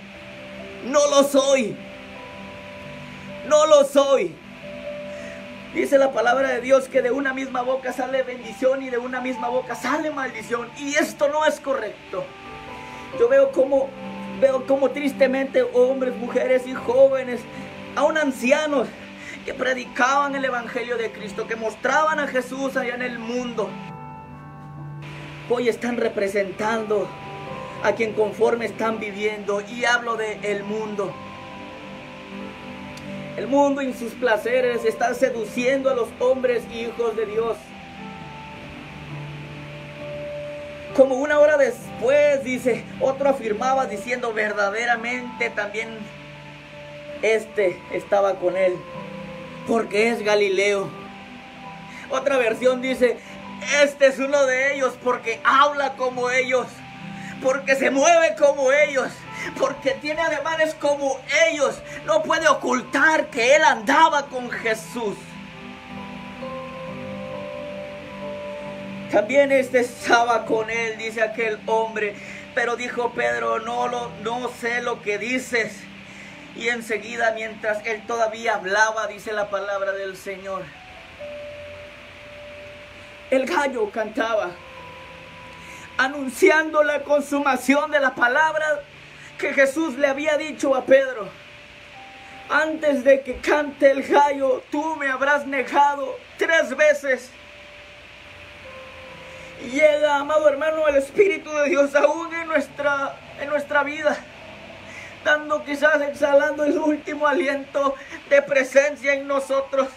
no 0.87 1.01
lo 1.11 1.25
soy. 1.25 1.77
No 3.49 3.67
lo 3.67 3.85
soy. 3.85 4.35
Dice 5.75 5.99
la 5.99 6.13
palabra 6.13 6.49
de 6.49 6.61
Dios 6.61 6.89
que 6.89 7.01
de 7.01 7.13
una 7.13 7.33
misma 7.33 7.63
boca 7.63 7.93
sale 7.93 8.25
bendición 8.25 8.83
y 8.83 8.91
de 8.91 8.99
una 8.99 9.21
misma 9.21 9.49
boca 9.49 9.77
sale 9.77 10.11
maldición. 10.11 10.69
Y 10.77 10.95
esto 10.95 11.29
no 11.29 11.47
es 11.47 11.61
correcto. 11.61 12.25
Yo 13.21 13.29
veo 13.29 13.53
como, 13.53 13.89
veo 14.41 14.67
como 14.67 14.91
tristemente 14.91 15.63
hombres, 15.63 16.17
mujeres 16.17 16.67
y 16.67 16.75
jóvenes, 16.75 17.41
aún 17.95 18.19
ancianos, 18.19 18.89
que 19.45 19.55
predicaban 19.55 20.35
el 20.35 20.45
Evangelio 20.45 20.97
de 20.97 21.13
Cristo, 21.13 21.47
que 21.47 21.55
mostraban 21.55 22.19
a 22.19 22.27
Jesús 22.27 22.77
allá 22.77 22.97
en 22.97 23.03
el 23.03 23.21
mundo. 23.21 23.71
Hoy 25.49 25.69
están 25.69 25.97
representando 25.99 27.09
a 27.85 27.93
quien 27.93 28.13
conforme 28.15 28.67
están 28.67 28.99
viviendo. 28.99 29.61
Y 29.61 29.85
hablo 29.85 30.17
del 30.17 30.45
el 30.45 30.65
mundo. 30.65 31.15
El 33.37 33.47
mundo 33.47 33.81
y 33.81 33.93
sus 33.93 34.13
placeres 34.13 34.85
están 34.85 35.15
seduciendo 35.15 35.91
a 35.91 35.95
los 35.95 36.09
hombres 36.19 36.63
hijos 36.73 37.17
de 37.17 37.27
Dios. 37.27 37.57
Como 40.97 41.15
una 41.17 41.39
hora 41.39 41.57
después, 41.57 42.43
dice, 42.43 42.85
otro 43.01 43.31
afirmaba 43.31 43.87
diciendo 43.87 44.33
verdaderamente 44.33 45.51
también 45.51 45.89
este 47.23 47.81
estaba 47.93 48.35
con 48.37 48.57
él, 48.57 48.75
porque 49.67 50.11
es 50.11 50.23
Galileo. 50.23 50.91
Otra 52.11 52.39
versión 52.39 52.83
dice, 52.83 53.19
este 53.83 54.07
es 54.07 54.19
uno 54.19 54.45
de 54.47 54.75
ellos 54.75 54.99
porque 55.03 55.41
habla 55.45 55.95
como 55.95 56.31
ellos, 56.31 56.67
porque 57.43 57.77
se 57.77 57.91
mueve 57.91 58.35
como 58.39 58.73
ellos, 58.73 59.09
porque 59.59 59.93
tiene 59.93 60.23
ademanes 60.23 60.75
como 60.75 61.21
ellos. 61.49 61.81
No 62.05 62.23
puede 62.23 62.49
ocultar 62.49 63.29
que 63.29 63.57
él 63.57 63.65
andaba 63.65 64.27
con 64.27 64.51
Jesús. 64.51 65.17
También 69.11 69.51
este 69.51 69.81
estaba 69.81 70.45
con 70.45 70.71
él, 70.71 70.97
dice 70.99 71.23
aquel 71.23 71.59
hombre. 71.67 72.15
Pero 72.55 72.77
dijo 72.77 73.13
Pedro, 73.13 73.61
no, 73.61 73.89
lo, 73.89 74.11
no 74.23 74.49
sé 74.61 74.83
lo 74.83 75.03
que 75.03 75.19
dices. 75.19 75.81
Y 76.57 76.69
enseguida, 76.69 77.33
mientras 77.33 77.85
él 77.87 78.03
todavía 78.07 78.55
hablaba, 78.55 79.07
dice 79.07 79.33
la 79.33 79.51
palabra 79.51 79.93
del 79.93 80.17
Señor. 80.17 80.63
El 83.31 83.47
gallo 83.47 83.91
cantaba, 83.91 84.51
anunciando 85.97 86.83
la 86.83 87.03
consumación 87.03 87.93
de 87.93 88.01
la 88.01 88.15
palabra 88.15 88.83
que 89.41 89.55
Jesús 89.55 89.97
le 89.97 90.07
había 90.07 90.37
dicho 90.37 90.75
a 90.75 90.85
Pedro. 90.85 91.29
Antes 92.49 93.05
de 93.05 93.23
que 93.23 93.37
cante 93.37 93.91
el 93.91 94.03
gallo, 94.03 94.63
tú 94.71 94.97
me 94.97 95.09
habrás 95.09 95.47
negado 95.47 96.19
tres 96.37 96.77
veces 96.77 97.31
llega, 99.69 100.17
amado 100.17 100.49
hermano, 100.49 100.89
el 100.89 100.97
Espíritu 100.97 101.51
de 101.51 101.69
Dios 101.69 101.95
aún 101.95 102.33
en 102.35 102.49
nuestra, 102.49 103.17
en 103.41 103.49
nuestra 103.49 103.83
vida. 103.83 104.17
Dando 105.25 105.65
quizás 105.65 106.01
exhalando 106.01 106.65
el 106.65 106.79
último 106.79 107.27
aliento 107.27 107.95
de 108.31 108.41
presencia 108.43 109.13
en 109.13 109.27
nosotros. 109.27 109.89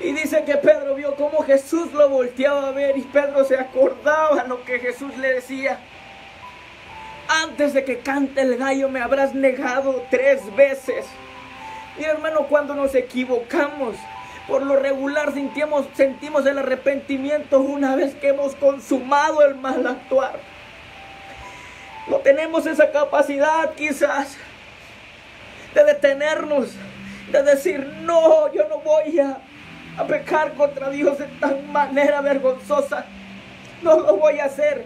Y 0.00 0.12
dice 0.12 0.44
que 0.44 0.56
Pedro 0.56 0.94
vio 0.94 1.14
cómo 1.14 1.42
Jesús 1.42 1.92
lo 1.92 2.08
volteaba 2.08 2.68
a 2.68 2.72
ver 2.72 2.98
y 2.98 3.02
Pedro 3.02 3.44
se 3.44 3.58
acordaba 3.58 4.44
lo 4.44 4.62
que 4.64 4.78
Jesús 4.78 5.16
le 5.16 5.34
decía. 5.34 5.78
Antes 7.28 7.72
de 7.72 7.84
que 7.84 8.00
cante 8.00 8.42
el 8.42 8.56
gallo 8.56 8.88
me 8.88 9.00
habrás 9.00 9.34
negado 9.34 10.04
tres 10.10 10.54
veces. 10.54 11.06
Mi 11.98 12.04
hermano, 12.04 12.46
cuando 12.48 12.74
nos 12.74 12.94
equivocamos, 12.94 13.96
por 14.46 14.62
lo 14.62 14.76
regular 14.76 15.32
sentimos, 15.32 15.86
sentimos 15.94 16.44
el 16.46 16.58
arrepentimiento 16.58 17.60
una 17.60 17.96
vez 17.96 18.14
que 18.14 18.28
hemos 18.28 18.54
consumado 18.54 19.42
el 19.42 19.54
mal 19.54 19.86
actuar. 19.86 20.38
No 22.06 22.18
tenemos 22.18 22.66
esa 22.66 22.92
capacidad 22.92 23.74
quizás 23.74 24.36
de 25.74 25.84
detenernos, 25.84 26.74
de 27.32 27.42
decir, 27.42 27.80
no, 28.02 28.52
yo 28.52 28.68
no 28.68 28.78
voy 28.78 29.18
a, 29.18 29.38
a 29.96 30.06
pecar 30.06 30.54
contra 30.54 30.90
Dios 30.90 31.18
de 31.18 31.26
tan 31.40 31.70
manera 31.72 32.20
vergonzosa. 32.20 33.06
No 33.82 34.00
lo 34.00 34.16
voy 34.16 34.38
a 34.38 34.46
hacer 34.46 34.84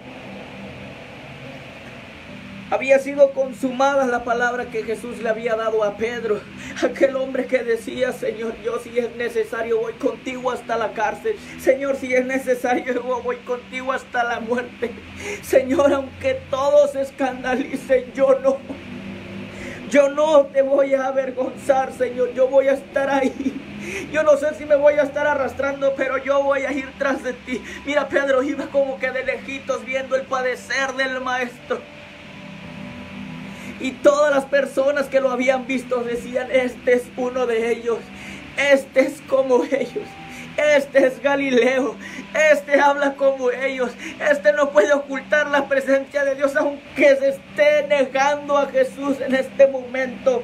había 2.71 3.01
sido 3.01 3.33
consumada 3.33 4.07
la 4.07 4.23
palabra 4.23 4.67
que 4.67 4.85
Jesús 4.85 5.19
le 5.19 5.29
había 5.29 5.57
dado 5.57 5.83
a 5.83 5.97
Pedro. 5.97 6.41
Aquel 6.83 7.17
hombre 7.17 7.47
que 7.47 7.65
decía, 7.65 8.13
Señor, 8.13 8.55
yo 8.65 8.79
si 8.79 8.97
es 8.97 9.15
necesario 9.17 9.81
voy 9.81 9.95
contigo 9.95 10.53
hasta 10.53 10.77
la 10.79 10.93
cárcel. 10.93 11.35
Señor, 11.59 11.97
si 11.97 12.15
es 12.15 12.25
necesario 12.25 12.95
yo 12.95 13.23
voy 13.23 13.37
contigo 13.39 13.93
hasta 13.93 14.23
la 14.23 14.39
muerte. 14.39 14.93
Señor, 15.43 15.93
aunque 15.93 16.41
todos 16.49 16.95
escandalicen, 16.95 18.13
yo 18.15 18.39
no. 18.39 18.59
Yo 19.91 20.09
no 20.09 20.47
te 20.47 20.63
voy 20.63 20.95
a 20.95 21.09
avergonzar, 21.09 21.93
Señor. 21.93 22.33
Yo 22.35 22.47
voy 22.47 22.69
a 22.69 22.75
estar 22.75 23.11
ahí. 23.11 23.60
Yo 24.13 24.23
no 24.23 24.37
sé 24.37 24.55
si 24.55 24.65
me 24.65 24.77
voy 24.77 24.95
a 24.95 25.03
estar 25.03 25.27
arrastrando, 25.27 25.95
pero 25.97 26.19
yo 26.19 26.43
voy 26.43 26.65
a 26.65 26.73
ir 26.73 26.91
tras 26.99 27.23
de 27.23 27.33
ti. 27.33 27.63
Mira, 27.87 28.09
Pedro 28.09 28.43
iba 28.43 28.67
como 28.67 28.99
que 28.99 29.11
de 29.11 29.25
lejitos 29.25 29.85
viendo 29.85 30.17
el 30.17 30.23
padecer 30.23 30.93
del 30.95 31.21
maestro. 31.21 31.81
Y 33.81 33.93
todas 33.93 34.35
las 34.35 34.45
personas 34.45 35.07
que 35.07 35.21
lo 35.21 35.31
habían 35.31 35.67
visto 35.67 36.03
decían, 36.03 36.49
este 36.53 36.95
es 36.95 37.05
uno 37.17 37.47
de 37.47 37.73
ellos, 37.73 37.99
este 38.57 39.01
es 39.01 39.23
como 39.27 39.65
ellos. 39.65 40.07
Este 40.57 41.07
es 41.07 41.23
Galileo, 41.23 41.97
este 42.35 42.81
habla 42.81 43.15
como 43.15 43.51
ellos, 43.51 43.93
este 44.31 44.53
no 44.53 44.71
puede 44.71 44.93
ocultar 44.93 45.49
la 45.49 45.69
presencia 45.69 46.25
de 46.25 46.35
Dios 46.35 46.55
aunque 46.57 47.17
se 47.17 47.29
esté 47.31 47.87
negando 47.89 48.59
a 48.59 48.67
Jesús 48.67 49.21
en 49.21 49.37
este 49.37 49.69
momento. 49.69 50.43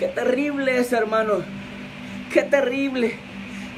Qué 0.00 0.08
terrible 0.08 0.78
es, 0.78 0.94
hermano. 0.94 1.44
Qué 2.32 2.42
terrible. 2.42 3.18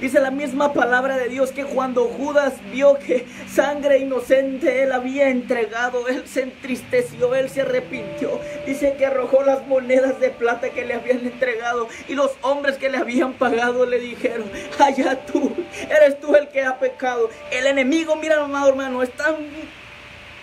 Dice 0.01 0.21
la 0.21 0.31
misma 0.31 0.73
palabra 0.73 1.17
de 1.17 1.29
Dios 1.29 1.51
que 1.51 1.65
cuando 1.65 2.05
Judas 2.05 2.55
vio 2.73 2.97
que 2.97 3.27
sangre 3.53 3.99
inocente 3.99 4.85
él 4.85 4.93
había 4.93 5.31
entregado, 5.31 6.07
él 6.07 6.23
se 6.27 6.43
entristeció, 6.43 7.35
él 7.35 7.51
se 7.51 7.63
arrepintió. 7.63 8.39
Dice 8.65 8.95
que 8.97 9.07
arrojó 9.07 9.43
las 9.43 9.67
monedas 9.67 10.21
de 10.21 10.31
plata 10.31 10.71
que 10.71 10.85
le 10.85 10.95
habían 10.95 11.27
entregado 11.27 11.89
y 12.09 12.15
los 12.15 12.31
hombres 12.43 12.77
que 12.77 12.89
le 12.89 12.99
habían 12.99 13.33
pagado 13.33 13.85
le 13.85 13.99
dijeron, 13.99 14.49
allá 14.79 15.27
tú, 15.27 15.53
eres 15.91 16.21
tú 16.21 16.37
el 16.37 16.47
que 16.51 16.63
ha 16.63 16.79
pecado. 16.79 17.31
El 17.51 17.67
enemigo, 17.67 18.15
mira 18.15 18.45
amado 18.45 18.69
hermano, 18.69 19.03
es 19.03 19.11
tan 19.11 19.35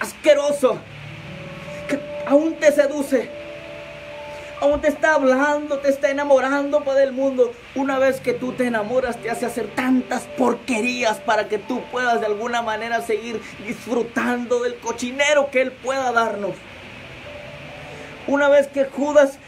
asqueroso 0.02 0.78
que 1.88 1.98
aún 2.28 2.56
te 2.56 2.70
seduce 2.74 3.39
aún 4.62 4.82
te 4.82 4.88
está 4.88 5.16
hablando, 5.16 5.80
te 5.80 5.90
está 5.90 6.10
enamorando 6.10 6.84
para 6.84 7.04
el 7.04 7.12
mundo. 7.12 7.52
Una 7.76 8.00
vez 8.00 8.20
que 8.20 8.34
tú 8.34 8.54
te 8.54 8.68
enamoras, 8.68 9.18
te 9.18 9.30
hace 9.30 9.46
hacer 9.46 9.68
tantas 9.76 10.24
porquerías 10.38 11.18
para 11.20 11.48
que 11.48 11.58
tú 11.58 11.82
puedas 11.92 12.20
de 12.20 12.28
alguna 12.28 12.62
manera 12.62 13.02
seguir 13.02 13.42
disfrutando 13.66 14.62
del 14.62 14.76
cochinero 14.80 15.50
que 15.52 15.62
Él 15.62 15.72
pueda 15.72 16.12
darnos. 16.12 16.52
Una 18.28 18.50
vez 18.50 18.68
que 18.68 18.86
Judas 18.86 19.40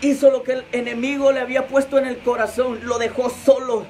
hizo 0.00 0.30
lo 0.30 0.42
que 0.42 0.52
el 0.52 0.64
enemigo 0.72 1.32
le 1.32 1.40
había 1.40 1.66
puesto 1.66 1.98
en 1.98 2.06
el 2.06 2.18
corazón, 2.18 2.80
lo 2.84 2.98
dejó 2.98 3.30
solo. 3.30 3.86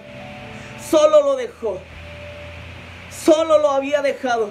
Solo 0.91 1.23
lo 1.23 1.37
dejó. 1.37 1.79
Solo 3.11 3.59
lo 3.59 3.71
había 3.71 4.01
dejado. 4.03 4.51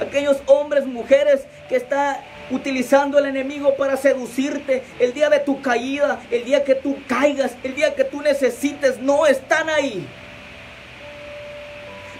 Aquellos 0.00 0.38
hombres, 0.46 0.86
mujeres 0.86 1.46
que 1.68 1.76
está 1.76 2.24
utilizando 2.50 3.18
el 3.18 3.26
enemigo 3.26 3.74
para 3.76 3.96
seducirte. 3.96 4.82
El 4.98 5.12
día 5.12 5.30
de 5.30 5.40
tu 5.40 5.60
caída, 5.62 6.20
el 6.30 6.44
día 6.44 6.64
que 6.64 6.74
tú 6.74 6.98
caigas, 7.06 7.56
el 7.62 7.74
día 7.74 7.94
que 7.94 8.04
tú 8.04 8.20
necesites, 8.22 8.98
no 8.98 9.26
están 9.26 9.68
ahí. 9.68 10.06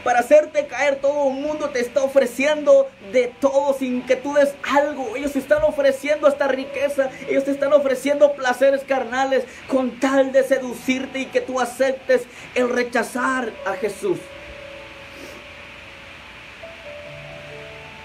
Para 0.04 0.18
hacerte 0.18 0.66
caer 0.66 0.96
todo 0.96 1.30
el 1.30 1.34
mundo 1.34 1.70
te 1.70 1.80
está 1.80 2.02
ofreciendo 2.02 2.90
de 3.10 3.32
todo 3.40 3.72
sin 3.72 4.02
que 4.02 4.16
tú 4.16 4.34
des 4.34 4.54
algo. 4.70 5.16
Ellos 5.16 5.32
te 5.32 5.38
están 5.38 5.62
ofreciendo 5.62 6.26
hasta 6.26 6.46
riqueza. 6.46 7.08
Ellos 7.26 7.44
te 7.44 7.52
están 7.52 7.72
ofreciendo 7.72 8.34
placeres 8.34 8.82
carnales 8.82 9.44
con 9.66 9.98
tal 10.00 10.30
de 10.30 10.44
seducirte 10.44 11.20
y 11.20 11.26
que 11.26 11.40
tú 11.40 11.58
aceptes 11.58 12.24
el 12.54 12.68
rechazar 12.68 13.50
a 13.64 13.72
Jesús. 13.76 14.18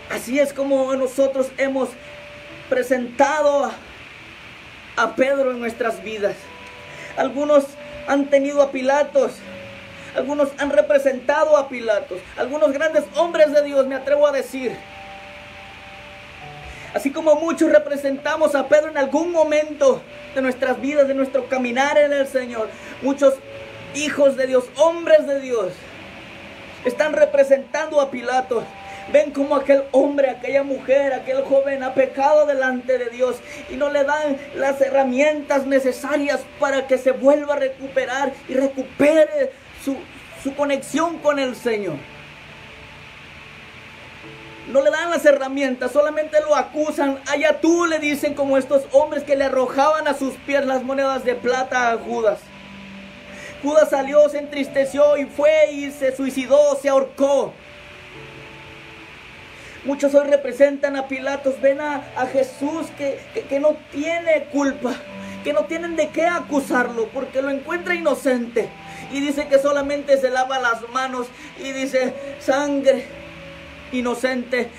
Así 0.09 0.39
es 0.39 0.53
como 0.53 0.93
nosotros 0.95 1.51
hemos 1.57 1.89
presentado 2.67 3.71
a, 4.97 5.15
Pedro 5.15 5.51
en 5.51 5.59
nuestras 5.59 6.03
vidas. 6.03 6.35
Algunos 7.15 7.65
han 8.07 8.29
tenido 8.29 8.61
a 8.61 8.71
Pilatos. 8.71 9.33
Algunos 10.15 10.49
han 10.57 10.71
representado 10.71 11.55
a 11.55 11.69
Pilatos. 11.69 12.19
Algunos 12.37 12.71
grandes 12.73 13.03
hombres 13.15 13.51
de 13.53 13.63
Dios, 13.63 13.85
me 13.87 13.95
atrevo 13.95 14.27
a 14.27 14.31
decir. 14.31 14.75
Así 16.93 17.11
como 17.11 17.35
muchos 17.35 17.71
representamos 17.71 18.55
a 18.55 18.67
Pedro 18.67 18.89
en 18.89 18.97
algún 18.97 19.31
momento 19.31 20.01
de 20.33 20.41
nuestras 20.41 20.81
vidas, 20.81 21.07
de 21.07 21.13
nuestro 21.13 21.47
caminar 21.47 21.97
en 21.97 22.11
el 22.13 22.27
Señor. 22.27 22.67
Muchos 23.03 23.35
hijos 23.93 24.35
de 24.35 24.47
Dios, 24.47 24.65
hombres 24.75 25.27
de 25.27 25.39
Dios, 25.39 25.73
están 26.83 27.13
representando 27.13 28.01
a 28.01 28.09
Pilatos. 28.09 28.63
Ven 29.11 29.31
como 29.31 29.55
aquel 29.55 29.83
hombre, 29.91 30.29
aquella 30.29 30.61
mujer, 30.61 31.13
aquel 31.13 31.41
joven 31.43 31.81
ha 31.83 31.95
pecado 31.95 32.45
delante 32.45 32.97
de 32.97 33.09
Dios 33.09 33.37
y 33.69 33.75
no 33.75 33.89
le 33.89 34.03
dan 34.03 34.37
las 34.55 34.79
herramientas 34.81 35.65
necesarias 35.65 36.41
para 36.59 36.85
que 36.85 36.97
se 36.97 37.11
vuelva 37.11 37.55
a 37.55 37.57
recuperar 37.57 38.31
y 38.47 38.53
recupere 38.53 39.51
su, 39.83 39.97
su 40.43 40.55
conexión 40.55 41.17
con 41.19 41.39
el 41.39 41.55
Señor. 41.55 41.95
No 44.67 44.83
le 44.83 44.91
dan 44.91 45.09
las 45.09 45.25
herramientas, 45.25 45.91
solamente 45.91 46.37
lo 46.41 46.55
acusan. 46.55 47.19
Allá 47.27 47.59
tú 47.59 47.87
le 47.87 47.97
dicen 47.97 48.35
como 48.35 48.55
estos 48.55 48.83
hombres 48.91 49.23
que 49.23 49.35
le 49.35 49.45
arrojaban 49.45 50.07
a 50.07 50.13
sus 50.13 50.35
pies 50.35 50.63
las 50.67 50.83
monedas 50.83 51.25
de 51.25 51.33
plata 51.33 51.91
a 51.91 51.97
Judas. 51.97 52.39
Judas 53.63 53.89
salió, 53.89 54.29
se 54.29 54.37
entristeció 54.37 55.17
y 55.17 55.25
fue 55.25 55.71
y 55.71 55.89
se 55.89 56.15
suicidó, 56.15 56.77
se 56.79 56.89
ahorcó. 56.89 57.53
Muchos 59.85 60.13
hoy 60.13 60.27
representan 60.27 60.97
a 60.97 61.07
Pilatos, 61.07 61.61
ven 61.61 61.79
a, 61.79 62.01
Jesús 62.33 62.87
que, 62.97 63.19
que 63.47 63.59
no 63.61 63.77
tiene 63.91 64.45
culpa, 64.51 64.93
que 65.43 65.53
no 65.53 65.65
tienen 65.65 65.95
de 65.95 66.09
qué 66.09 66.27
acusarlo, 66.27 67.07
porque 67.07 67.41
lo 67.41 67.49
encuentra 67.49 67.95
inocente. 67.95 68.67
Y 69.11 69.21
dice 69.21 69.47
que 69.47 69.57
solamente 69.57 70.17
se 70.17 70.29
lava 70.29 70.59
las 70.59 70.87
manos 70.89 71.27
y 71.57 71.71
dice, 71.71 72.13
sangre 72.39 73.05
inocente, 73.93 74.69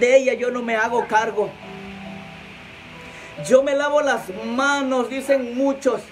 de 0.00 0.16
ella 0.16 0.34
yo 0.34 0.50
no 0.50 0.62
me 0.62 0.74
hago 0.74 1.06
cargo. 1.06 1.50
Yo 3.46 3.62
me 3.62 3.76
lavo 3.76 4.02
las 4.02 4.28
manos, 4.44 5.08
dicen 5.08 5.56
muchos. 5.56 6.02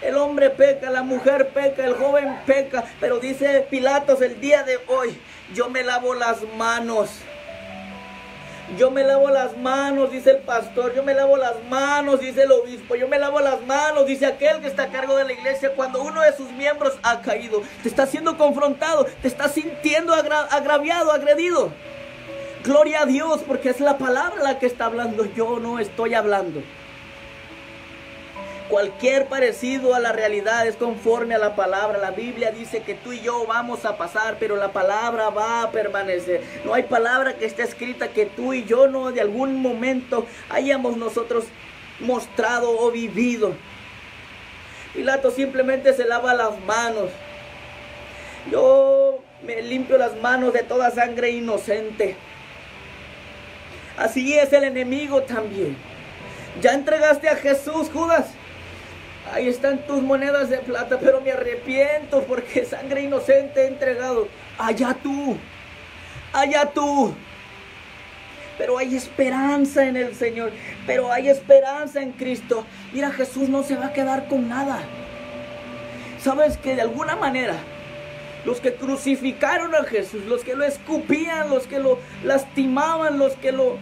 El 0.00 0.16
hombre 0.16 0.50
peca, 0.50 0.88
la 0.90 1.02
mujer 1.02 1.48
peca, 1.48 1.84
el 1.84 1.94
joven 1.94 2.38
peca, 2.46 2.84
pero 3.00 3.18
dice 3.18 3.66
Pilatos 3.68 4.22
el 4.22 4.40
día 4.40 4.62
de 4.62 4.78
hoy, 4.86 5.16
yo 5.52 5.68
me 5.68 5.82
lavo 5.82 6.14
las 6.14 6.38
manos. 6.56 7.10
Yo 8.78 8.90
me 8.90 9.04
lavo 9.04 9.28
las 9.28 9.56
manos, 9.58 10.10
dice 10.10 10.30
el 10.30 10.38
pastor. 10.38 10.94
Yo 10.94 11.02
me 11.02 11.14
lavo 11.14 11.36
las 11.36 11.62
manos, 11.68 12.20
dice 12.20 12.42
el 12.42 12.52
obispo. 12.52 12.94
Yo 12.94 13.06
me 13.08 13.18
lavo 13.18 13.40
las 13.40 13.60
manos, 13.66 14.06
dice 14.06 14.26
aquel 14.26 14.60
que 14.60 14.68
está 14.68 14.84
a 14.84 14.88
cargo 14.88 15.16
de 15.16 15.24
la 15.24 15.32
iglesia. 15.32 15.74
Cuando 15.74 16.02
uno 16.02 16.22
de 16.22 16.34
sus 16.36 16.50
miembros 16.52 16.98
ha 17.02 17.20
caído, 17.20 17.62
te 17.82 17.88
está 17.88 18.06
siendo 18.06 18.38
confrontado, 18.38 19.06
te 19.20 19.28
está 19.28 19.48
sintiendo 19.48 20.14
agraviado, 20.14 21.12
agredido. 21.12 21.72
Gloria 22.64 23.02
a 23.02 23.06
Dios, 23.06 23.40
porque 23.46 23.70
es 23.70 23.80
la 23.80 23.98
palabra 23.98 24.42
la 24.42 24.58
que 24.58 24.66
está 24.66 24.86
hablando. 24.86 25.24
Yo 25.34 25.58
no 25.58 25.78
estoy 25.78 26.14
hablando. 26.14 26.62
Cualquier 28.72 29.26
parecido 29.26 29.94
a 29.94 30.00
la 30.00 30.12
realidad 30.12 30.66
es 30.66 30.76
conforme 30.76 31.34
a 31.34 31.38
la 31.38 31.54
palabra. 31.54 31.98
La 31.98 32.10
Biblia 32.10 32.52
dice 32.52 32.80
que 32.80 32.94
tú 32.94 33.12
y 33.12 33.20
yo 33.20 33.44
vamos 33.46 33.84
a 33.84 33.98
pasar, 33.98 34.38
pero 34.40 34.56
la 34.56 34.72
palabra 34.72 35.28
va 35.28 35.64
a 35.64 35.70
permanecer. 35.70 36.42
No 36.64 36.72
hay 36.72 36.84
palabra 36.84 37.34
que 37.34 37.44
esté 37.44 37.64
escrita 37.64 38.08
que 38.08 38.24
tú 38.24 38.54
y 38.54 38.64
yo 38.64 38.88
no 38.88 39.12
de 39.12 39.20
algún 39.20 39.60
momento 39.60 40.24
hayamos 40.48 40.96
nosotros 40.96 41.44
mostrado 42.00 42.80
o 42.80 42.90
vivido. 42.90 43.52
Pilato 44.94 45.30
simplemente 45.30 45.92
se 45.92 46.06
lava 46.06 46.32
las 46.32 46.58
manos. 46.60 47.10
Yo 48.50 49.18
me 49.42 49.60
limpio 49.60 49.98
las 49.98 50.16
manos 50.16 50.54
de 50.54 50.62
toda 50.62 50.90
sangre 50.90 51.28
inocente. 51.28 52.16
Así 53.98 54.32
es 54.32 54.50
el 54.54 54.64
enemigo 54.64 55.24
también. 55.24 55.76
Ya 56.62 56.72
entregaste 56.72 57.28
a 57.28 57.36
Jesús, 57.36 57.90
Judas. 57.92 58.28
Ahí 59.30 59.48
están 59.48 59.86
tus 59.86 60.02
monedas 60.02 60.50
de 60.50 60.58
plata, 60.58 60.98
pero 60.98 61.20
me 61.20 61.30
arrepiento 61.30 62.22
porque 62.24 62.64
sangre 62.64 63.02
inocente 63.02 63.62
he 63.62 63.66
entregado. 63.68 64.28
Allá 64.58 64.96
tú, 65.02 65.36
allá 66.32 66.66
tú. 66.66 67.14
Pero 68.58 68.78
hay 68.78 68.96
esperanza 68.96 69.86
en 69.86 69.96
el 69.96 70.14
Señor, 70.14 70.52
pero 70.86 71.10
hay 71.10 71.28
esperanza 71.28 72.02
en 72.02 72.12
Cristo. 72.12 72.66
Mira, 72.92 73.10
Jesús 73.10 73.48
no 73.48 73.62
se 73.62 73.76
va 73.76 73.86
a 73.86 73.92
quedar 73.92 74.26
con 74.28 74.48
nada. 74.48 74.80
Sabes 76.20 76.56
que 76.58 76.74
de 76.74 76.82
alguna 76.82 77.16
manera 77.16 77.54
los 78.44 78.60
que 78.60 78.74
crucificaron 78.74 79.74
a 79.74 79.84
Jesús, 79.84 80.24
los 80.26 80.42
que 80.42 80.54
lo 80.54 80.64
escupían, 80.64 81.48
los 81.50 81.66
que 81.66 81.78
lo 81.78 81.98
lastimaban, 82.24 83.18
los 83.18 83.34
que 83.34 83.52
lo 83.52 83.78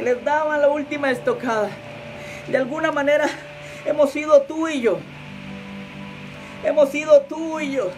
que 0.00 0.14
les 0.14 0.24
daban 0.24 0.62
la 0.62 0.68
última 0.68 1.10
estocada. 1.10 1.68
De 2.48 2.56
alguna 2.56 2.90
manera 2.90 3.26
hemos 3.84 4.10
sido 4.10 4.40
tú 4.42 4.66
y 4.66 4.80
yo. 4.80 4.98
Hemos 6.64 6.88
sido 6.88 7.20
tú 7.22 7.60
y 7.60 7.72
yo. 7.72 7.90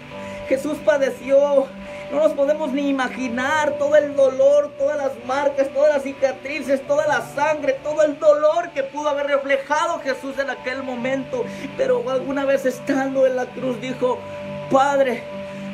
Jesús 0.48 0.78
padeció. 0.84 1.66
No 2.10 2.18
nos 2.18 2.32
podemos 2.32 2.72
ni 2.72 2.88
imaginar 2.88 3.78
todo 3.78 3.94
el 3.96 4.16
dolor, 4.16 4.72
todas 4.76 4.98
las 4.98 5.12
marcas, 5.26 5.72
todas 5.72 5.94
las 5.94 6.02
cicatrices, 6.02 6.84
toda 6.86 7.06
la 7.06 7.22
sangre, 7.22 7.78
todo 7.84 8.02
el 8.02 8.18
dolor 8.18 8.70
que 8.70 8.82
pudo 8.82 9.08
haber 9.08 9.28
reflejado 9.28 10.00
Jesús 10.00 10.36
en 10.38 10.50
aquel 10.50 10.82
momento. 10.82 11.44
Pero 11.78 12.04
alguna 12.10 12.44
vez 12.44 12.66
estando 12.66 13.26
en 13.26 13.36
la 13.36 13.46
cruz 13.46 13.80
dijo, 13.80 14.18
Padre, 14.70 15.22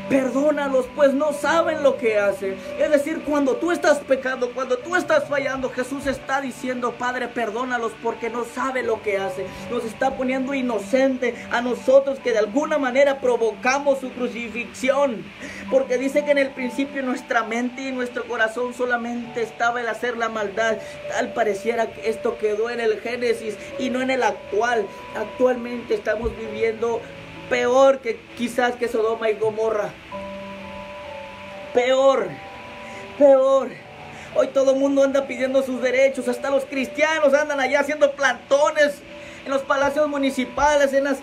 Perdónalos, 0.08 0.86
pues 0.96 1.12
no 1.12 1.34
saben 1.34 1.82
lo 1.82 1.98
que 1.98 2.18
hacen. 2.18 2.56
Es 2.78 2.90
decir, 2.90 3.22
cuando 3.26 3.56
tú 3.56 3.70
estás 3.70 3.98
pecando, 3.98 4.52
cuando 4.52 4.78
tú 4.78 4.96
estás 4.96 5.28
fallando, 5.28 5.68
Jesús 5.68 6.06
está 6.06 6.40
diciendo, 6.40 6.94
Padre, 6.98 7.28
perdónalos 7.28 7.92
porque 8.02 8.30
no 8.30 8.44
sabe 8.46 8.82
lo 8.82 9.02
que 9.02 9.18
hace. 9.18 9.44
Nos 9.70 9.84
está 9.84 10.16
poniendo 10.16 10.54
inocente 10.54 11.34
a 11.50 11.60
nosotros 11.60 12.18
que 12.20 12.32
de 12.32 12.38
alguna 12.38 12.78
manera 12.78 13.20
provocamos 13.20 14.00
su 14.00 14.10
crucifixión. 14.12 15.24
Porque 15.70 15.98
dice 15.98 16.24
que 16.24 16.30
en 16.30 16.38
el 16.38 16.50
principio 16.50 17.02
nuestra 17.02 17.44
mente 17.44 17.82
y 17.82 17.92
nuestro 17.92 18.24
corazón 18.24 18.72
solamente 18.72 19.42
estaba 19.42 19.82
el 19.82 19.88
hacer 19.88 20.16
la 20.16 20.30
maldad. 20.30 20.78
Tal 21.10 21.34
pareciera 21.34 21.86
que 21.88 22.08
esto 22.08 22.38
quedó 22.38 22.70
en 22.70 22.80
el 22.80 23.00
Génesis 23.00 23.56
y 23.78 23.90
no 23.90 24.00
en 24.00 24.10
el 24.10 24.22
actual. 24.22 24.86
Actualmente 25.14 25.94
estamos 25.94 26.30
viviendo 26.38 27.02
peor 27.48 28.00
que 28.00 28.20
quizás 28.36 28.76
que 28.76 28.88
Sodoma 28.88 29.30
y 29.30 29.34
Gomorra. 29.34 29.90
Peor, 31.74 32.28
peor. 33.18 33.68
Hoy 34.34 34.48
todo 34.48 34.72
el 34.72 34.80
mundo 34.80 35.02
anda 35.02 35.26
pidiendo 35.26 35.62
sus 35.62 35.80
derechos, 35.80 36.28
hasta 36.28 36.50
los 36.50 36.64
cristianos 36.64 37.34
andan 37.34 37.60
allá 37.60 37.80
haciendo 37.80 38.12
plantones 38.12 39.02
en 39.44 39.50
los 39.50 39.62
palacios 39.62 40.06
municipales, 40.08 40.92
en 40.92 41.04
las, 41.04 41.18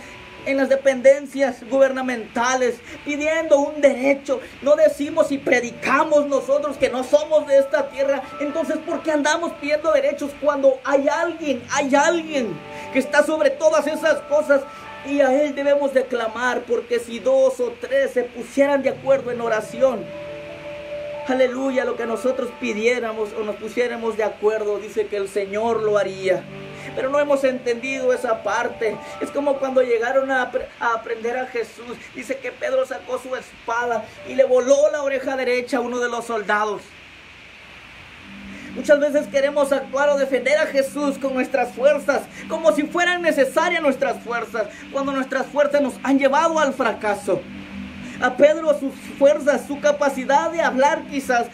en 0.45 0.57
las 0.57 0.69
dependencias 0.69 1.63
gubernamentales, 1.69 2.77
pidiendo 3.03 3.59
un 3.59 3.79
derecho. 3.79 4.41
No 4.63 4.75
decimos 4.75 5.31
y 5.31 5.38
predicamos 5.38 6.25
nosotros 6.25 6.77
que 6.77 6.89
no 6.89 7.03
somos 7.03 7.45
de 7.47 7.59
esta 7.59 7.89
tierra. 7.89 8.23
Entonces, 8.39 8.77
¿por 8.77 9.03
qué 9.03 9.11
andamos 9.11 9.53
pidiendo 9.53 9.91
derechos 9.91 10.31
cuando 10.41 10.79
hay 10.83 11.07
alguien, 11.07 11.61
hay 11.71 11.93
alguien 11.93 12.57
que 12.91 12.99
está 12.99 13.23
sobre 13.23 13.51
todas 13.51 13.85
esas 13.85 14.21
cosas 14.21 14.61
y 15.07 15.21
a 15.21 15.43
Él 15.43 15.55
debemos 15.55 15.93
de 15.93 16.05
clamar, 16.05 16.63
porque 16.63 16.99
si 16.99 17.19
dos 17.19 17.59
o 17.59 17.73
tres 17.79 18.11
se 18.11 18.23
pusieran 18.23 18.81
de 18.81 18.89
acuerdo 18.89 19.31
en 19.31 19.41
oración, 19.41 20.03
aleluya, 21.27 21.85
lo 21.85 21.95
que 21.95 22.05
nosotros 22.05 22.49
pidiéramos 22.59 23.29
o 23.33 23.43
nos 23.43 23.55
pusiéramos 23.55 24.17
de 24.17 24.23
acuerdo, 24.23 24.79
dice 24.79 25.07
que 25.07 25.17
el 25.17 25.27
Señor 25.27 25.83
lo 25.83 25.97
haría. 25.97 26.43
Pero 26.95 27.09
no 27.09 27.19
hemos 27.19 27.43
entendido 27.43 28.13
esa 28.13 28.41
parte. 28.43 28.95
Es 29.19 29.29
como 29.31 29.57
cuando 29.57 29.81
llegaron 29.81 30.31
a, 30.31 30.51
a, 30.79 30.93
aprender 30.93 31.35
a 31.35 31.47
Jesús. 31.47 31.97
Dice 32.13 32.37
que 32.37 32.51
Pedro 32.51 32.85
sacó 32.85 33.19
su 33.19 33.35
espada 33.35 34.05
y 34.29 34.35
le 34.35 34.45
voló 34.45 34.89
la 34.91 35.01
oreja 35.01 35.35
derecha 35.35 35.77
a 35.77 35.81
uno 35.81 35.99
de 35.99 36.09
los 36.09 36.25
soldados. 36.25 36.81
Muchas 38.75 38.99
veces 38.99 39.27
queremos 39.27 39.71
actuar 39.71 40.09
o 40.09 40.17
defender 40.17 40.57
a 40.57 40.65
Jesús 40.65 41.17
con 41.17 41.33
nuestras 41.33 41.71
fuerzas, 41.71 42.23
como 42.49 42.73
si 42.73 42.83
fueran 42.83 43.21
necesarias 43.21 43.81
nuestras 43.81 44.21
fuerzas, 44.21 44.67
cuando 44.91 45.13
nuestras 45.13 45.45
fuerzas 45.47 45.81
nos 45.81 45.93
han 46.03 46.19
llevado 46.19 46.59
al 46.59 46.73
fracaso. 46.73 47.41
A 48.21 48.35
Pedro 48.35 48.77
sus 48.77 48.93
fuerzas, 49.17 49.65
su 49.65 49.79
capacidad 49.79 50.51
de 50.51 50.61
hablar 50.61 51.03
quizás, 51.09 51.47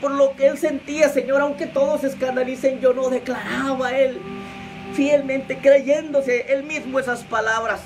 por 0.00 0.10
lo 0.10 0.36
que 0.36 0.46
él 0.46 0.58
sentía, 0.58 1.08
Señor, 1.08 1.40
aunque 1.40 1.66
todos 1.66 2.04
escandalicen, 2.04 2.80
yo 2.80 2.92
no 2.92 3.08
declaraba 3.08 3.88
a 3.88 3.98
él 3.98 4.20
fielmente, 4.92 5.58
creyéndose 5.58 6.52
él 6.52 6.64
mismo 6.64 6.98
esas 6.98 7.24
palabras, 7.24 7.80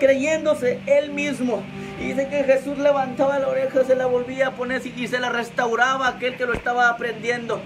creyéndose 0.00 0.80
él 0.86 1.10
mismo. 1.12 1.62
Y 2.00 2.08
dice 2.08 2.28
que 2.28 2.44
Jesús 2.44 2.78
levantaba 2.78 3.38
la 3.38 3.48
oreja, 3.48 3.84
se 3.84 3.94
la 3.94 4.06
volvía 4.06 4.48
a 4.48 4.56
poner 4.56 4.82
y 4.84 5.06
se 5.06 5.20
la 5.20 5.28
restauraba 5.28 6.08
aquel 6.08 6.36
que 6.36 6.46
lo 6.46 6.52
estaba 6.52 6.88
aprendiendo. 6.88 7.60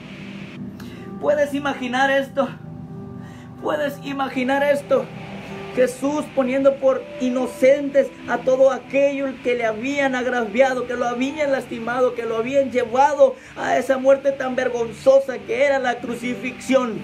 ¿Puedes 1.20 1.54
imaginar 1.54 2.10
esto? 2.10 2.48
¿Puedes 3.62 3.98
imaginar 4.04 4.62
esto? 4.62 5.06
Jesús 5.74 6.24
poniendo 6.34 6.76
por 6.76 7.02
inocentes 7.20 8.08
a 8.28 8.38
todo 8.38 8.72
aquello 8.72 9.26
que 9.42 9.54
le 9.54 9.64
habían 9.64 10.14
agraviado, 10.14 10.86
que 10.86 10.94
lo 10.94 11.06
habían 11.06 11.52
lastimado, 11.52 12.14
que 12.14 12.24
lo 12.24 12.36
habían 12.36 12.70
llevado 12.70 13.36
a 13.56 13.76
esa 13.78 13.96
muerte 13.96 14.32
tan 14.32 14.56
vergonzosa 14.56 15.38
que 15.38 15.64
era 15.64 15.78
la 15.78 16.00
crucifixión. 16.00 16.98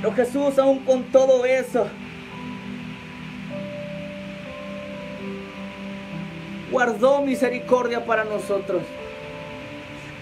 Pero 0.00 0.14
Jesús 0.14 0.58
aún 0.58 0.80
con 0.80 1.04
todo 1.04 1.44
eso 1.44 1.86
guardó 6.72 7.20
misericordia 7.20 8.04
para 8.04 8.24
nosotros. 8.24 8.82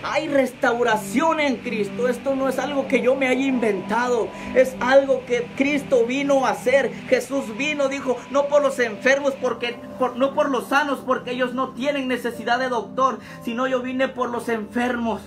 Hay 0.02 0.28
restauración 0.28 1.40
en 1.40 1.56
Cristo. 1.56 2.08
Esto 2.08 2.34
no 2.34 2.48
es 2.48 2.58
algo 2.58 2.88
que 2.88 3.02
yo 3.02 3.14
me 3.14 3.28
haya 3.28 3.46
inventado. 3.46 4.28
Es 4.54 4.74
algo 4.80 5.24
que 5.26 5.46
Cristo 5.56 6.06
vino 6.06 6.46
a 6.46 6.50
hacer. 6.50 6.90
Jesús 7.08 7.56
vino, 7.56 7.88
dijo, 7.88 8.16
no 8.30 8.48
por 8.48 8.62
los 8.62 8.78
enfermos, 8.78 9.34
porque, 9.40 9.76
no 10.16 10.34
por 10.34 10.50
los 10.50 10.68
sanos, 10.68 11.00
porque 11.04 11.32
ellos 11.32 11.54
no 11.54 11.74
tienen 11.74 12.08
necesidad 12.08 12.58
de 12.58 12.70
doctor, 12.70 13.18
sino 13.44 13.66
yo 13.66 13.80
vine 13.80 14.08
por 14.08 14.30
los 14.30 14.48
enfermos 14.48 15.20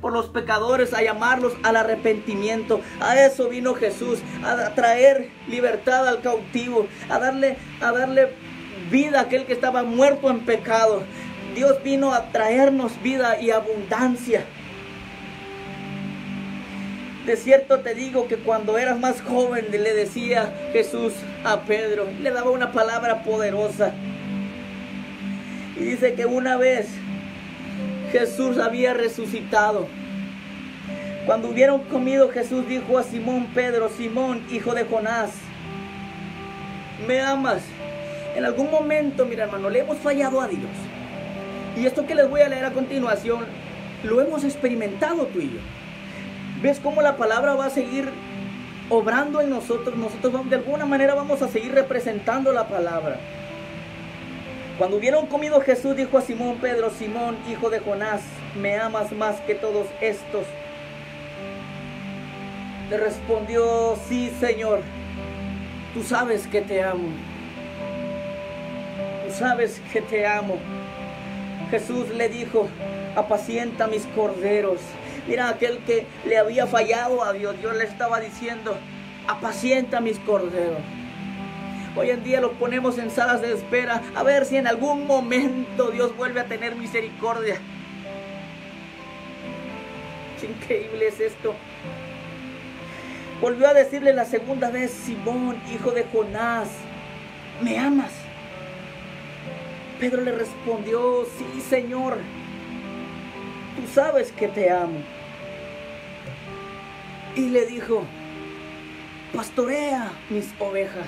por 0.00 0.12
los 0.12 0.26
pecadores, 0.26 0.92
a 0.92 1.02
llamarlos 1.02 1.54
al 1.62 1.74
arrepentimiento. 1.74 2.80
A 3.00 3.18
eso 3.18 3.48
vino 3.48 3.74
Jesús, 3.74 4.18
a 4.44 4.74
traer 4.74 5.30
libertad 5.48 6.06
al 6.06 6.20
cautivo, 6.20 6.86
a 7.08 7.18
darle, 7.18 7.56
a 7.80 7.92
darle 7.92 8.34
vida 8.90 9.20
aquel 9.20 9.46
que 9.46 9.52
estaba 9.52 9.82
muerto 9.82 10.30
en 10.30 10.40
pecado. 10.40 11.02
Dios 11.54 11.82
vino 11.82 12.12
a 12.12 12.30
traernos 12.32 13.00
vida 13.02 13.40
y 13.40 13.50
abundancia. 13.50 14.44
De 17.26 17.36
cierto 17.36 17.80
te 17.80 17.94
digo 17.94 18.28
que 18.28 18.36
cuando 18.36 18.78
eras 18.78 19.00
más 19.00 19.20
joven 19.20 19.66
le 19.70 19.94
decía 19.94 20.52
Jesús 20.72 21.12
a 21.44 21.62
Pedro, 21.62 22.06
le 22.20 22.30
daba 22.30 22.50
una 22.50 22.72
palabra 22.72 23.22
poderosa. 23.22 23.92
Y 25.76 25.80
dice 25.80 26.14
que 26.14 26.24
una 26.24 26.56
vez 26.56 26.88
Jesús 28.12 28.58
había 28.58 28.94
resucitado. 28.94 29.88
Cuando 31.26 31.48
hubieron 31.48 31.80
comido, 31.84 32.28
Jesús 32.28 32.68
dijo 32.68 32.96
a 32.96 33.02
Simón 33.02 33.48
Pedro, 33.52 33.88
Simón, 33.88 34.46
hijo 34.50 34.74
de 34.74 34.84
Jonás, 34.84 35.32
¿me 37.08 37.20
amas? 37.20 37.62
En 38.36 38.44
algún 38.44 38.70
momento, 38.70 39.24
mira 39.24 39.44
hermano, 39.44 39.70
le 39.70 39.78
hemos 39.78 39.96
fallado 39.96 40.42
a 40.42 40.46
Dios. 40.46 40.70
Y 41.74 41.86
esto 41.86 42.06
que 42.06 42.14
les 42.14 42.28
voy 42.28 42.42
a 42.42 42.48
leer 42.48 42.66
a 42.66 42.72
continuación, 42.72 43.46
lo 44.02 44.20
hemos 44.20 44.44
experimentado 44.44 45.24
tú 45.28 45.40
y 45.40 45.52
yo. 45.54 45.60
¿Ves 46.60 46.78
cómo 46.78 47.00
la 47.00 47.16
palabra 47.16 47.54
va 47.54 47.64
a 47.64 47.70
seguir 47.70 48.10
obrando 48.90 49.40
en 49.40 49.48
nosotros? 49.48 49.96
Nosotros 49.96 50.50
de 50.50 50.56
alguna 50.56 50.84
manera 50.84 51.14
vamos 51.14 51.40
a 51.40 51.48
seguir 51.48 51.72
representando 51.72 52.52
la 52.52 52.68
palabra. 52.68 53.16
Cuando 54.76 54.98
hubieron 54.98 55.28
comido 55.28 55.58
Jesús 55.62 55.96
dijo 55.96 56.18
a 56.18 56.20
Simón 56.20 56.58
Pedro, 56.60 56.90
Simón, 56.90 57.38
hijo 57.50 57.70
de 57.70 57.80
Jonás, 57.80 58.20
¿me 58.60 58.76
amas 58.76 59.12
más 59.12 59.40
que 59.40 59.54
todos 59.54 59.86
estos? 60.02 60.44
Le 62.90 62.98
respondió, 62.98 63.96
sí 64.10 64.30
Señor, 64.38 64.82
tú 65.94 66.02
sabes 66.02 66.46
que 66.46 66.60
te 66.60 66.84
amo. 66.84 67.35
Sabes 69.38 69.82
que 69.92 70.00
te 70.00 70.26
amo. 70.26 70.56
Jesús 71.70 72.08
le 72.08 72.30
dijo, 72.30 72.68
apacienta 73.16 73.86
mis 73.86 74.06
corderos. 74.14 74.80
Mira, 75.28 75.50
aquel 75.50 75.78
que 75.80 76.06
le 76.24 76.38
había 76.38 76.66
fallado 76.66 77.22
a 77.22 77.34
Dios, 77.34 77.58
Dios 77.58 77.76
le 77.76 77.84
estaba 77.84 78.18
diciendo, 78.20 78.78
apacienta 79.28 80.00
mis 80.00 80.18
corderos. 80.20 80.78
Hoy 81.96 82.10
en 82.10 82.24
día 82.24 82.40
los 82.40 82.52
ponemos 82.52 82.96
en 82.98 83.10
salas 83.10 83.42
de 83.42 83.52
espera 83.52 84.00
a 84.14 84.22
ver 84.22 84.46
si 84.46 84.56
en 84.56 84.66
algún 84.66 85.06
momento 85.06 85.90
Dios 85.90 86.16
vuelve 86.16 86.40
a 86.40 86.44
tener 86.44 86.74
misericordia. 86.74 87.56
Qué 90.40 90.46
increíble 90.46 91.08
es 91.08 91.20
esto. 91.20 91.54
Volvió 93.40 93.68
a 93.68 93.74
decirle 93.74 94.14
la 94.14 94.24
segunda 94.24 94.70
vez, 94.70 94.90
Simón, 94.92 95.56
hijo 95.74 95.90
de 95.90 96.04
Jonás, 96.04 96.68
¿me 97.60 97.78
amas? 97.78 98.25
Pedro 99.98 100.22
le 100.22 100.32
respondió, 100.32 101.26
sí, 101.38 101.60
Señor, 101.60 102.18
tú 103.76 103.92
sabes 103.94 104.30
que 104.32 104.48
te 104.48 104.70
amo. 104.70 105.00
Y 107.34 107.48
le 107.48 107.66
dijo, 107.66 108.04
pastorea 109.34 110.10
mis 110.28 110.52
ovejas. 110.58 111.06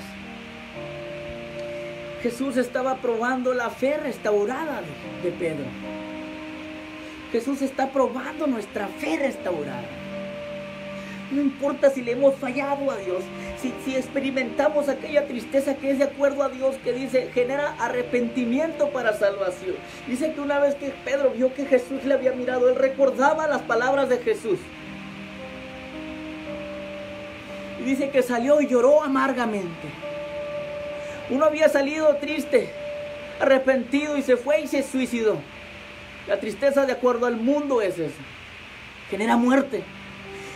Jesús 2.22 2.56
estaba 2.56 2.96
probando 2.96 3.54
la 3.54 3.70
fe 3.70 3.96
restaurada 3.96 4.82
de, 5.22 5.30
Pedro. 5.32 5.66
Jesús 7.30 7.62
está 7.62 7.90
probando 7.90 8.46
nuestra 8.46 8.88
fe 8.88 9.18
restaurada. 9.18 10.07
No 11.30 11.42
importa 11.42 11.90
si 11.90 12.00
le 12.00 12.12
hemos 12.12 12.34
fallado 12.36 12.90
a 12.90 12.96
Dios, 12.96 13.22
si, 13.60 13.94
experimentamos 13.94 14.88
aquella 14.88 15.26
tristeza 15.26 15.74
que 15.74 15.90
es 15.90 15.98
de 15.98 16.04
acuerdo 16.04 16.42
a 16.42 16.48
Dios, 16.48 16.76
que 16.82 16.92
dice, 16.92 17.30
genera 17.34 17.74
arrepentimiento 17.78 18.88
para 18.90 19.12
salvación. 19.12 19.74
Dice 20.06 20.32
que 20.32 20.40
una 20.40 20.58
vez 20.58 20.74
que 20.76 20.90
Pedro 21.04 21.30
vio 21.30 21.52
que 21.52 21.66
Jesús 21.66 22.04
le 22.04 22.14
había 22.14 22.32
mirado, 22.32 22.70
él 22.70 22.76
recordaba 22.76 23.46
las 23.46 23.60
palabras 23.62 24.08
de 24.08 24.18
Jesús. 24.18 24.58
Y 27.78 27.82
dice 27.82 28.08
que 28.08 28.22
salió 28.22 28.60
y 28.62 28.66
lloró 28.66 29.02
amargamente. 29.02 29.88
Uno 31.28 31.44
había 31.44 31.68
salido 31.68 32.16
triste, 32.16 32.70
arrepentido 33.38 34.16
y 34.16 34.22
se 34.22 34.38
fue 34.38 34.62
y 34.62 34.66
se 34.66 34.82
suicidó. 34.82 35.36
La 36.26 36.40
tristeza 36.40 36.86
de 36.86 36.92
acuerdo 36.92 37.26
al 37.26 37.36
mundo 37.36 37.82
es 37.82 37.98
eso. 37.98 38.20
Genera 39.10 39.36
muerte. 39.36 39.82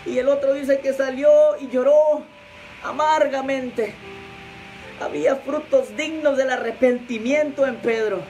Y 0.06 0.18
el 0.18 0.28
otro 0.28 0.54
dice 0.54 0.80
que 0.80 0.92
salió 0.92 1.30
y 1.60 1.68
lloró 1.68 2.22
amargamente. 2.82 3.94
Había 5.00 5.36
frutos 5.36 5.96
dignos 5.96 6.36
del 6.36 6.50
arrepentimiento 6.50 7.66
en 7.66 7.76
Pedro. 7.76 8.20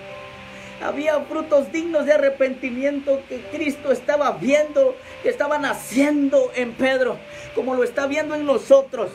Había 0.82 1.20
frutos 1.20 1.70
dignos 1.70 2.06
de 2.06 2.12
arrepentimiento 2.14 3.22
que 3.28 3.40
Cristo 3.52 3.92
estaba 3.92 4.32
viendo, 4.32 4.96
que 5.22 5.28
estaban 5.28 5.64
haciendo 5.64 6.50
en 6.54 6.72
Pedro, 6.72 7.18
como 7.54 7.74
lo 7.74 7.84
está 7.84 8.06
viendo 8.06 8.34
en 8.34 8.44
nosotros. 8.44 9.10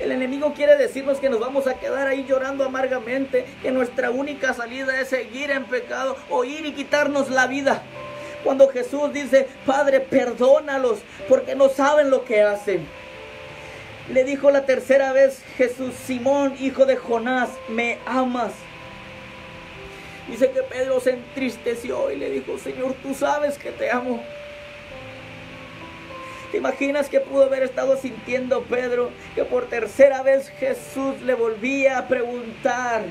El 0.00 0.12
enemigo 0.12 0.52
quiere 0.54 0.76
decirnos 0.76 1.18
que 1.18 1.30
nos 1.30 1.40
vamos 1.40 1.66
a 1.66 1.74
quedar 1.80 2.06
ahí 2.06 2.24
llorando 2.28 2.64
amargamente, 2.64 3.46
que 3.62 3.70
nuestra 3.70 4.10
única 4.10 4.52
salida 4.54 5.00
es 5.00 5.08
seguir 5.08 5.50
en 5.50 5.64
pecado 5.64 6.16
o 6.30 6.44
ir 6.44 6.66
y 6.66 6.72
quitarnos 6.72 7.30
la 7.30 7.46
vida. 7.46 7.82
Cuando 8.44 8.68
Jesús 8.68 9.12
dice, 9.12 9.48
Padre, 9.66 10.00
perdónalos 10.00 11.00
porque 11.28 11.54
no 11.54 11.68
saben 11.68 12.10
lo 12.10 12.24
que 12.24 12.42
hacen. 12.42 12.86
Le 14.12 14.24
dijo 14.24 14.50
la 14.50 14.64
tercera 14.64 15.12
vez 15.12 15.42
Jesús, 15.56 15.94
Simón, 16.06 16.54
hijo 16.60 16.86
de 16.86 16.96
Jonás, 16.96 17.50
¿me 17.68 17.98
amas? 18.06 18.52
Dice 20.28 20.50
que 20.50 20.62
Pedro 20.62 21.00
se 21.00 21.10
entristeció 21.10 22.10
y 22.10 22.16
le 22.16 22.30
dijo, 22.30 22.58
Señor, 22.58 22.94
tú 23.02 23.14
sabes 23.14 23.58
que 23.58 23.70
te 23.70 23.90
amo. 23.90 24.22
¿Te 26.50 26.58
imaginas 26.58 27.08
que 27.08 27.20
pudo 27.20 27.44
haber 27.44 27.62
estado 27.62 27.96
sintiendo 27.98 28.62
Pedro? 28.62 29.10
Que 29.34 29.44
por 29.44 29.66
tercera 29.66 30.22
vez 30.22 30.48
Jesús 30.58 31.20
le 31.22 31.34
volvía 31.34 31.98
a 31.98 32.08
preguntar, 32.08 33.02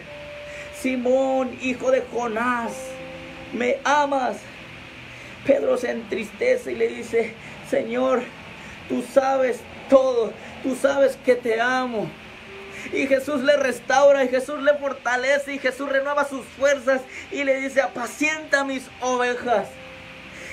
Simón, 0.80 1.56
hijo 1.62 1.92
de 1.92 2.02
Jonás, 2.02 2.74
¿me 3.54 3.78
amas? 3.84 4.38
Pedro 5.48 5.78
se 5.78 5.92
entristece 5.92 6.74
y 6.74 6.76
le 6.76 6.90
dice, 6.90 7.34
Señor, 7.70 8.22
tú 8.90 9.02
sabes 9.02 9.62
todo, 9.90 10.34
tú 10.62 10.76
sabes 10.76 11.18
que 11.26 11.36
te 11.36 11.62
amo. 11.62 12.10
Y 12.92 13.08
Jesús 13.08 13.42
le 13.42 13.56
restaura 13.56 14.26
y 14.26 14.28
Jesús 14.28 14.62
le 14.62 14.74
fortalece 14.74 15.54
y 15.54 15.60
Jesús 15.60 15.90
renueva 15.90 16.28
sus 16.28 16.46
fuerzas 16.46 17.02
y 17.32 17.46
le 17.46 17.62
dice, 17.62 17.82
apacienta 17.82 18.66
mis 18.66 18.90
ovejas. 19.02 19.70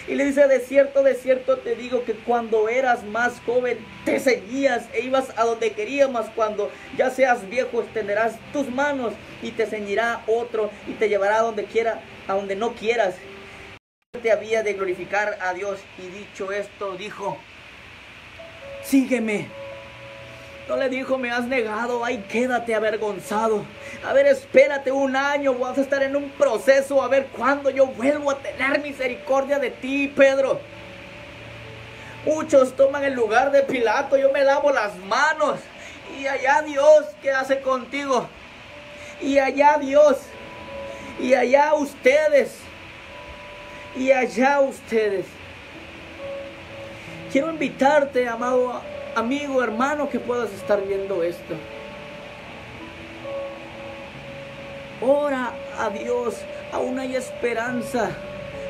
Y 0.07 0.15
le 0.15 0.27
dice, 0.27 0.47
de 0.47 0.61
cierto, 0.61 1.03
de 1.03 1.15
cierto 1.15 1.57
te 1.59 1.75
digo 1.75 2.05
que 2.05 2.13
cuando 2.13 2.69
eras 2.69 3.05
más 3.05 3.41
joven 3.47 3.79
te 4.05 4.21
seguías 4.21 4.87
e 4.93 5.01
ibas 5.01 5.33
a 5.37 5.45
donde 5.45 5.73
querías, 5.73 6.11
mas 6.11 6.27
cuando 6.37 6.71
ya 6.97 7.11
seas 7.11 7.49
viejo 7.49 7.81
extenderás 7.81 8.35
tus 8.53 8.69
manos 8.69 9.15
y 9.43 9.51
te 9.51 9.67
ceñirá 9.67 10.23
otro 10.27 10.71
y 10.87 10.93
te 10.93 11.09
llevará 11.09 11.39
a 11.39 11.43
donde 11.43 11.65
quiera, 11.65 12.01
a 12.29 12.35
donde 12.35 12.55
no 12.55 12.75
quieras. 12.75 13.15
Había 14.15 14.63
de 14.63 14.75
glorificar 14.75 15.39
a 15.43 15.53
Dios 15.55 15.81
y 15.99 16.07
dicho 16.07 16.53
esto 16.53 16.93
dijo, 16.97 17.37
sígueme. 18.83 19.49
No 20.69 20.77
le 20.77 20.89
dijo, 20.89 21.19
me 21.19 21.31
has 21.31 21.47
negado, 21.47 22.05
ay, 22.05 22.25
quédate 22.29 22.75
avergonzado. 22.75 23.65
A 24.07 24.13
ver, 24.13 24.27
espérate 24.27 24.93
un 24.93 25.15
año, 25.15 25.55
vas 25.55 25.77
a 25.77 25.83
estar 25.83 26.03
en 26.03 26.17
un 26.17 26.31
proceso, 26.31 27.03
a 27.03 27.09
ver 27.09 27.27
cuándo 27.27 27.69
yo 27.71 27.87
vuelvo 27.87 28.31
a 28.31 28.39
tener 28.39 28.81
misericordia 28.81 29.59
de 29.59 29.71
ti, 29.71 30.09
Pedro. 30.09 30.61
Muchos 32.25 32.75
toman 32.77 33.05
el 33.05 33.13
lugar 33.13 33.51
de 33.51 33.63
Pilato, 33.63 34.17
yo 34.17 34.31
me 34.33 34.43
lavo 34.43 34.71
las 34.71 34.97
manos. 34.97 35.59
Y 36.19 36.27
allá 36.27 36.63
Dios, 36.63 37.05
¿qué 37.21 37.31
hace 37.33 37.61
contigo? 37.61 38.27
Y 39.21 39.39
allá 39.39 39.77
Dios, 39.79 40.19
y 41.21 41.35
allá 41.35 41.75
ustedes, 41.75 42.64
y 43.97 44.11
allá 44.13 44.61
ustedes. 44.61 45.27
Quiero 47.31 47.51
invitarte, 47.51 48.29
amado 48.29 48.81
amigo, 49.15 49.63
hermano, 49.63 50.09
que 50.09 50.21
puedas 50.21 50.53
estar 50.53 50.85
viendo 50.87 51.23
esto. 51.23 51.55
Ora 55.01 55.53
a 55.79 55.91
Dios, 55.91 56.37
aún 56.73 56.99
hay 56.99 57.17
esperanza, 57.17 58.11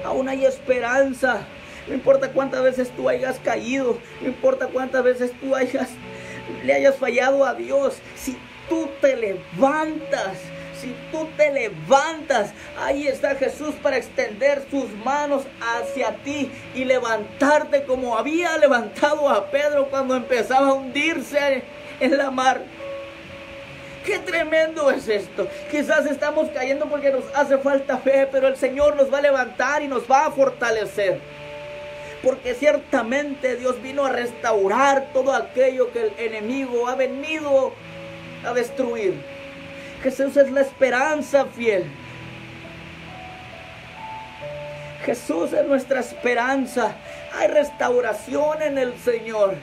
aún 0.04 0.28
hay 0.28 0.44
esperanza. 0.44 1.46
No 1.86 1.94
importa 1.94 2.30
cuántas 2.32 2.62
veces 2.62 2.90
tú 2.90 3.08
hayas 3.08 3.38
caído, 3.38 3.98
no 4.22 4.28
importa 4.28 4.68
cuántas 4.68 5.04
veces 5.04 5.32
tú 5.40 5.54
hayas, 5.54 5.90
le 6.64 6.72
hayas 6.72 6.96
fallado 6.96 7.44
a 7.44 7.54
Dios, 7.54 7.98
si 8.16 8.38
tú 8.68 8.88
te 9.02 9.16
levantas, 9.16 10.38
si 10.84 10.94
tú 11.10 11.26
te 11.36 11.50
levantas, 11.50 12.52
ahí 12.78 13.08
está 13.08 13.34
Jesús 13.36 13.74
para 13.82 13.96
extender 13.96 14.66
sus 14.70 14.90
manos 15.04 15.44
hacia 15.60 16.16
ti 16.16 16.52
y 16.74 16.84
levantarte 16.84 17.84
como 17.84 18.18
había 18.18 18.58
levantado 18.58 19.30
a 19.30 19.50
Pedro 19.50 19.88
cuando 19.88 20.14
empezaba 20.14 20.68
a 20.68 20.74
hundirse 20.74 21.62
en 22.00 22.18
la 22.18 22.30
mar. 22.30 22.60
Qué 24.04 24.18
tremendo 24.18 24.90
es 24.90 25.08
esto. 25.08 25.48
Quizás 25.70 26.04
estamos 26.04 26.50
cayendo 26.50 26.86
porque 26.86 27.10
nos 27.10 27.24
hace 27.34 27.56
falta 27.56 27.96
fe, 27.96 28.28
pero 28.30 28.48
el 28.48 28.56
Señor 28.56 28.96
nos 28.96 29.10
va 29.10 29.18
a 29.18 29.22
levantar 29.22 29.82
y 29.82 29.88
nos 29.88 30.02
va 30.02 30.26
a 30.26 30.30
fortalecer. 30.30 31.18
Porque 32.22 32.52
ciertamente 32.52 33.56
Dios 33.56 33.80
vino 33.80 34.04
a 34.04 34.10
restaurar 34.10 35.08
todo 35.14 35.32
aquello 35.32 35.90
que 35.92 36.02
el 36.02 36.12
enemigo 36.18 36.86
ha 36.88 36.94
venido 36.94 37.72
a 38.44 38.52
destruir. 38.52 39.33
Jesús 40.04 40.36
es 40.36 40.52
la 40.52 40.60
esperanza 40.60 41.46
fiel. 41.46 41.86
Jesús 45.06 45.54
es 45.54 45.66
nuestra 45.66 46.00
esperanza. 46.00 46.94
Hay 47.32 47.48
restauración 47.48 48.60
en 48.60 48.76
el 48.76 48.98
Señor. 48.98 49.54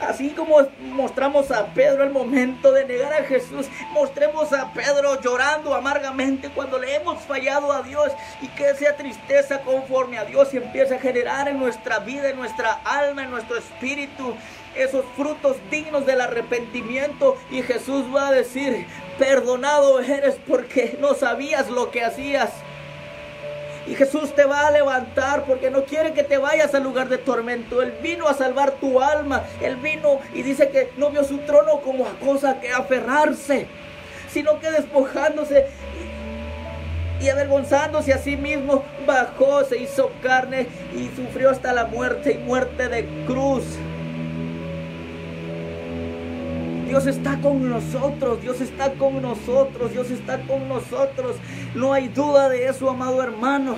Así 0.00 0.30
como 0.30 0.66
mostramos 0.80 1.52
a 1.52 1.66
Pedro 1.66 2.02
el 2.02 2.10
momento 2.10 2.72
de 2.72 2.86
negar 2.86 3.12
a 3.12 3.24
Jesús, 3.24 3.68
mostremos 3.92 4.52
a 4.52 4.72
Pedro 4.72 5.20
llorando 5.20 5.72
amargamente 5.72 6.48
cuando 6.48 6.80
le 6.80 6.96
hemos 6.96 7.22
fallado 7.22 7.70
a 7.70 7.82
Dios 7.82 8.10
y 8.42 8.48
que 8.48 8.70
esa 8.70 8.96
tristeza 8.96 9.60
conforme 9.60 10.18
a 10.18 10.24
Dios 10.24 10.52
empiece 10.54 10.96
a 10.96 11.00
generar 11.00 11.46
en 11.46 11.60
nuestra 11.60 12.00
vida, 12.00 12.30
en 12.30 12.36
nuestra 12.36 12.80
alma, 12.84 13.22
en 13.22 13.30
nuestro 13.30 13.56
espíritu, 13.56 14.34
esos 14.74 15.04
frutos 15.16 15.56
dignos 15.70 16.04
del 16.04 16.20
arrepentimiento 16.20 17.36
y 17.48 17.62
Jesús 17.62 18.04
va 18.12 18.28
a 18.28 18.32
decir, 18.32 18.86
perdonado 19.18 20.00
eres 20.00 20.36
porque 20.46 20.96
no 21.00 21.14
sabías 21.14 21.70
lo 21.70 21.90
que 21.90 22.04
hacías. 22.04 22.50
Y 23.86 23.94
Jesús 23.94 24.34
te 24.34 24.44
va 24.44 24.66
a 24.66 24.70
levantar 24.70 25.44
porque 25.44 25.70
no 25.70 25.84
quiere 25.84 26.14
que 26.14 26.22
te 26.22 26.38
vayas 26.38 26.74
al 26.74 26.84
lugar 26.84 27.08
de 27.08 27.18
tormento. 27.18 27.82
Él 27.82 27.92
vino 28.02 28.26
a 28.26 28.34
salvar 28.34 28.72
tu 28.72 29.00
alma. 29.00 29.42
Él 29.60 29.76
vino 29.76 30.20
y 30.32 30.42
dice 30.42 30.70
que 30.70 30.90
no 30.96 31.10
vio 31.10 31.22
su 31.22 31.38
trono 31.38 31.80
como 31.80 32.06
a 32.06 32.12
cosa 32.18 32.60
que 32.60 32.70
aferrarse, 32.70 33.66
sino 34.30 34.58
que 34.58 34.70
despojándose 34.70 35.66
y 37.20 37.28
avergonzándose 37.28 38.12
a 38.12 38.18
sí 38.18 38.36
mismo, 38.36 38.84
bajó, 39.06 39.64
se 39.64 39.78
hizo 39.78 40.10
carne 40.22 40.66
y 40.94 41.10
sufrió 41.14 41.50
hasta 41.50 41.72
la 41.72 41.86
muerte 41.86 42.32
y 42.32 42.38
muerte 42.38 42.88
de 42.88 43.06
cruz. 43.26 43.64
Dios 46.94 47.08
está 47.08 47.40
con 47.40 47.68
nosotros, 47.68 48.40
Dios 48.40 48.60
está 48.60 48.92
con 48.92 49.20
nosotros, 49.20 49.90
Dios 49.90 50.12
está 50.12 50.40
con 50.46 50.68
nosotros. 50.68 51.34
No 51.74 51.92
hay 51.92 52.06
duda 52.06 52.48
de 52.48 52.68
eso, 52.68 52.88
amado 52.88 53.20
hermano 53.20 53.74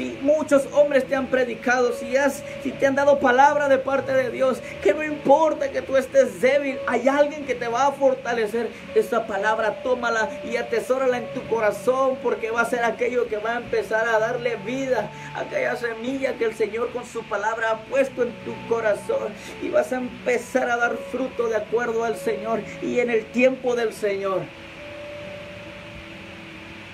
si 0.00 0.18
muchos 0.22 0.66
hombres 0.72 1.06
te 1.06 1.14
han 1.14 1.26
predicado, 1.26 1.92
si, 1.92 2.16
has, 2.16 2.42
si 2.62 2.72
te 2.72 2.86
han 2.86 2.94
dado 2.94 3.18
palabra 3.18 3.68
de 3.68 3.76
parte 3.76 4.14
de 4.14 4.30
Dios, 4.30 4.62
que 4.82 4.94
no 4.94 5.04
importa 5.04 5.70
que 5.70 5.82
tú 5.82 5.94
estés 5.98 6.40
débil, 6.40 6.78
hay 6.86 7.06
alguien 7.06 7.44
que 7.44 7.54
te 7.54 7.68
va 7.68 7.88
a 7.88 7.92
fortalecer. 7.92 8.70
Esa 8.94 9.26
palabra 9.26 9.82
tómala 9.82 10.30
y 10.42 10.56
atesórala 10.56 11.18
en 11.18 11.26
tu 11.34 11.46
corazón 11.48 12.16
porque 12.22 12.50
va 12.50 12.62
a 12.62 12.64
ser 12.64 12.82
aquello 12.82 13.28
que 13.28 13.36
va 13.36 13.56
a 13.56 13.58
empezar 13.58 14.08
a 14.08 14.18
darle 14.18 14.56
vida, 14.64 15.10
aquella 15.36 15.76
semilla 15.76 16.32
que 16.38 16.46
el 16.46 16.54
Señor 16.54 16.90
con 16.92 17.04
su 17.04 17.22
palabra 17.24 17.72
ha 17.72 17.78
puesto 17.84 18.22
en 18.22 18.32
tu 18.46 18.54
corazón 18.68 19.34
y 19.62 19.68
vas 19.68 19.92
a 19.92 19.96
empezar 19.96 20.70
a 20.70 20.78
dar 20.78 20.96
fruto 21.12 21.48
de 21.48 21.56
acuerdo 21.56 22.04
al 22.04 22.16
Señor 22.16 22.62
y 22.80 23.00
en 23.00 23.10
el 23.10 23.26
tiempo 23.26 23.76
del 23.76 23.92
Señor. 23.92 24.40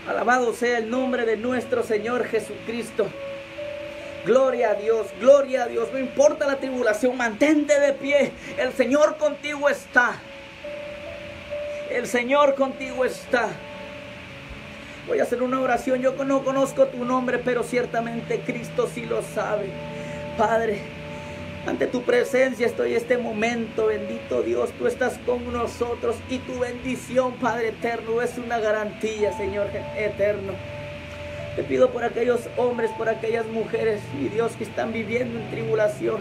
Alabado 0.09 0.53
sea 0.53 0.79
el 0.79 0.89
nombre 0.89 1.27
de 1.27 1.37
nuestro 1.37 1.83
Señor 1.83 2.27
Jesucristo. 2.27 3.07
Gloria 4.25 4.71
a 4.71 4.75
Dios, 4.75 5.09
gloria 5.21 5.65
a 5.65 5.67
Dios. 5.67 5.89
No 5.93 5.99
importa 5.99 6.47
la 6.47 6.57
tribulación, 6.57 7.17
mantente 7.17 7.79
de 7.79 7.93
pie. 7.93 8.33
El 8.57 8.73
Señor 8.73 9.17
contigo 9.17 9.69
está. 9.69 10.17
El 11.91 12.07
Señor 12.07 12.55
contigo 12.55 13.05
está. 13.05 13.49
Voy 15.07 15.21
a 15.21 15.23
hacer 15.23 15.43
una 15.43 15.61
oración. 15.61 16.03
Yo 16.03 16.13
no 16.25 16.45
conozco 16.45 16.87
tu 16.87 17.05
nombre, 17.05 17.39
pero 17.39 17.63
ciertamente 17.63 18.41
Cristo 18.41 18.89
sí 18.93 19.07
lo 19.07 19.23
sabe. 19.23 19.71
Padre, 20.37 20.81
ante 21.67 21.87
tu 21.87 22.03
presencia 22.03 22.67
estoy 22.67 22.95
este 22.95 23.19
momento, 23.19 23.87
bendito 23.87 24.43
Dios, 24.43 24.71
tú 24.79 24.87
estás 24.87 25.19
con 25.27 25.53
nosotros 25.53 26.17
y 26.31 26.39
tu 26.39 26.61
bendición, 26.61 27.35
Padre 27.35 27.69
eterno, 27.69 28.23
es 28.23 28.39
una 28.39 28.59
garantía, 28.59 29.37
Señor 29.37 29.67
eterno. 29.97 30.53
Te 31.57 31.65
pido 31.65 31.91
por 31.91 32.05
aquellos 32.05 32.49
hombres, 32.57 32.91
por 32.93 33.09
aquellas 33.09 33.47
mujeres, 33.47 34.01
mi 34.21 34.29
Dios, 34.29 34.53
que 34.53 34.65
están 34.65 34.93
viviendo 34.93 35.39
en 35.39 35.51
tribulación. 35.51 36.21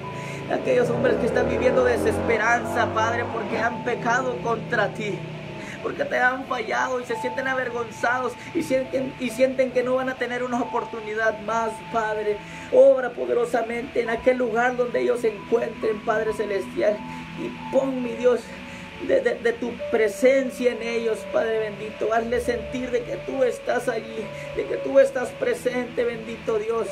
Aquellos 0.49 0.89
hombres 0.89 1.17
que 1.17 1.25
están 1.25 1.49
viviendo 1.49 1.83
desesperanza, 1.83 2.93
Padre, 2.93 3.25
porque 3.33 3.57
han 3.57 3.83
pecado 3.83 4.37
contra 4.43 4.93
ti 4.93 5.19
porque 5.85 6.03
te 6.03 6.17
han 6.17 6.47
fallado 6.47 6.99
y 6.99 7.05
se 7.05 7.15
sienten 7.17 7.47
avergonzados 7.47 8.33
y 8.55 8.63
sienten, 8.63 9.13
y 9.19 9.29
sienten 9.29 9.69
que 9.69 9.83
no 9.83 9.93
van 9.93 10.09
a 10.09 10.15
tener 10.15 10.43
una 10.43 10.59
oportunidad 10.59 11.39
más, 11.41 11.69
Padre. 11.93 12.37
Obra 12.71 13.11
poderosamente 13.11 14.01
en 14.01 14.09
aquel 14.09 14.39
lugar 14.39 14.75
donde 14.77 15.01
ellos 15.01 15.19
se 15.19 15.35
encuentren, 15.35 15.99
Padre 16.03 16.33
Celestial. 16.33 16.97
Y 17.39 17.71
pon, 17.71 18.01
mi 18.01 18.13
Dios, 18.13 18.41
de, 19.07 19.21
de, 19.21 19.53
tu 19.53 19.73
presencia 19.91 20.71
en 20.71 20.81
ellos, 20.81 21.19
Padre 21.31 21.59
bendito. 21.59 22.11
Hazle 22.11 22.41
sentir 22.41 22.89
de 22.89 23.03
que 23.03 23.17
tú 23.17 23.43
estás 23.43 23.87
allí, 23.87 24.25
de 24.55 24.65
que 24.65 24.77
tú 24.77 24.97
estás 24.97 25.29
presente, 25.33 26.03
bendito 26.03 26.57
Dios. 26.57 26.87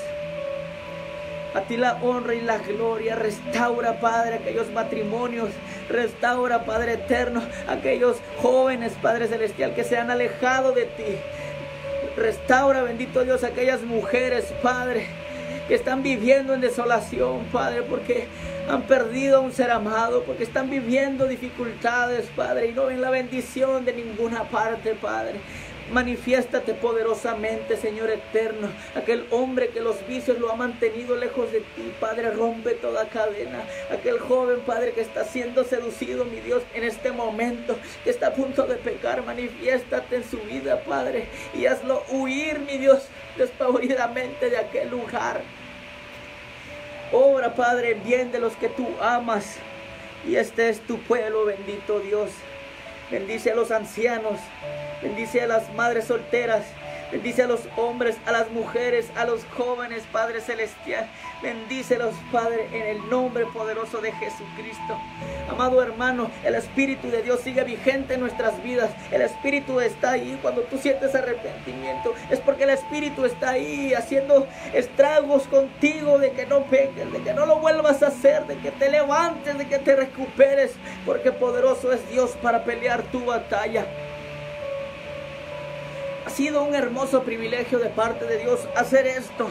A 1.54 1.62
ti 1.62 1.78
la 1.78 2.00
honra 2.02 2.34
y 2.34 2.42
la 2.42 2.58
gloria. 2.58 3.16
Restaura, 3.16 4.00
Padre, 4.00 4.36
aquellos 4.36 4.72
matrimonios. 4.72 5.50
Restaura, 5.90 6.66
Padre 6.66 6.94
eterno, 6.94 7.44
aquellos 7.68 8.18
jóvenes, 8.42 8.94
Padre 9.02 9.28
celestial, 9.28 9.76
que 9.76 9.84
se 9.84 9.98
han 9.98 10.10
alejado 10.10 10.72
de 10.72 10.86
ti. 10.86 11.18
Restaura, 12.16 12.84
bendito 12.84 13.24
Dios, 13.24 13.44
aquellas 13.44 13.82
mujeres, 13.82 14.54
Padre, 14.62 15.08
que 15.68 15.76
están 15.76 16.04
viviendo 16.04 16.54
en 16.54 16.62
desolación, 16.62 17.46
Padre, 17.52 17.84
porque 17.84 18.28
han 18.70 18.84
perdido 18.84 19.38
a 19.38 19.40
un 19.42 19.52
ser 19.52 19.72
amado, 19.72 20.24
porque 20.24 20.44
están 20.44 20.70
viviendo 20.70 21.28
dificultades, 21.28 22.28
Padre, 22.36 22.68
y 22.68 22.74
no 22.74 22.86
ven 22.86 23.02
la 23.02 23.10
bendición 23.10 23.84
de 23.86 23.94
ninguna 23.94 24.44
parte, 24.44 24.94
Padre. 24.94 25.40
Manifiéstate 25.92 26.74
poderosamente, 26.74 27.78
Señor 27.78 28.10
eterno. 28.10 28.70
Aquel 28.96 29.28
hombre 29.32 29.70
que 29.70 29.82
los 29.82 30.06
vicios 30.08 30.40
lo 30.40 30.52
ha 30.52 30.56
mantenido 30.56 31.16
lejos 31.16 31.52
de 31.52 31.60
ti, 31.60 31.94
Padre, 32.00 32.32
rompe 32.32 32.72
toda 32.72 33.10
cadena. 33.10 33.64
Aquel 33.92 34.20
joven, 34.20 34.62
Padre, 34.62 34.94
que 34.94 35.02
está 35.02 35.26
siendo 35.26 35.64
seducido, 35.64 36.26
mi 36.26 36.40
Dios, 36.40 36.64
en 36.74 36.84
este 36.84 37.12
momento, 37.12 37.78
que 38.04 38.10
está 38.10 38.28
a 38.28 38.34
punto 38.34 38.64
de 38.64 38.76
pecar, 38.76 39.24
manifiéstate 39.26 40.16
en 40.16 40.24
su 40.24 40.38
vida, 40.40 40.82
Padre, 40.84 41.28
y 41.54 41.66
hazlo 41.66 42.04
huir, 42.10 42.60
mi 42.60 42.78
Dios, 42.78 43.08
despavoridamente 43.38 44.50
de 44.50 44.58
aquel 44.58 44.90
lugar. 44.90 45.42
Obra, 47.12 47.54
Padre, 47.54 47.94
bien 47.94 48.32
de 48.32 48.40
los 48.40 48.56
que 48.56 48.70
tú 48.70 48.88
amas. 49.00 49.58
Y 50.26 50.38
este 50.38 50.70
es 50.70 50.80
tu 50.80 50.98
pueblo, 51.00 51.46
bendito 51.46 52.00
Dios. 52.00 52.32
Bendice 53.12 53.52
a 53.52 53.56
los 53.56 53.72
ancianos. 53.72 54.40
Bendice 55.02 55.42
a 55.42 55.48
las 55.48 55.74
madres 55.74 56.06
solteras. 56.06 56.64
Bendice 57.14 57.44
a 57.44 57.48
los 57.48 57.62
hombres, 57.78 58.18
a 58.26 58.32
las 58.32 58.50
mujeres, 58.50 59.12
a 59.16 59.24
los 59.24 59.46
jóvenes, 59.56 60.02
Padre 60.12 60.42
Celestial. 60.42 61.08
Bendícelos, 61.44 62.16
Padre, 62.32 62.68
en 62.74 62.88
el 62.88 63.08
nombre 63.08 63.46
poderoso 63.46 64.02
de 64.02 64.12
Jesucristo. 64.14 64.98
Amado 65.48 65.84
hermano, 65.84 66.32
el 66.44 66.56
Espíritu 66.56 67.12
de 67.12 67.22
Dios 67.22 67.42
sigue 67.42 67.64
vigente 67.66 68.16
en 68.16 68.20
nuestras 68.20 68.64
vidas. 68.64 68.90
El 69.12 69.22
Espíritu 69.22 69.80
está 69.80 70.14
ahí 70.14 70.40
cuando 70.42 70.62
tú 70.62 70.80
sientes 70.80 71.14
arrepentimiento. 71.14 72.16
Es 72.32 72.40
porque 72.40 72.64
el 72.64 72.72
Espíritu 72.72 73.26
está 73.26 73.52
ahí 73.52 73.94
haciendo 73.94 74.48
estragos 74.74 75.44
contigo 75.44 76.18
de 76.18 76.32
que 76.32 76.48
no 76.48 76.64
peques, 76.64 77.14
de 77.14 77.22
que 77.22 77.36
no 77.36 77.46
lo 77.46 77.58
vuelvas 77.58 78.02
a 78.02 78.08
hacer, 78.08 78.48
de 78.48 78.58
que 78.58 78.72
te 78.72 78.90
levantes, 78.90 79.56
de 79.56 79.68
que 79.68 79.78
te 79.78 79.96
recuperes. 79.96 80.72
Porque 81.06 81.32
poderoso 81.32 81.94
es 81.94 82.10
Dios 82.10 82.32
para 82.42 82.64
pelear 82.64 83.04
tu 83.04 83.24
batalla. 83.24 83.86
Sido 86.36 86.64
un 86.64 86.74
hermoso 86.74 87.22
privilegio 87.22 87.78
de 87.78 87.90
parte 87.90 88.26
de 88.26 88.40
Dios 88.40 88.68
hacer 88.76 89.06
esto. 89.06 89.48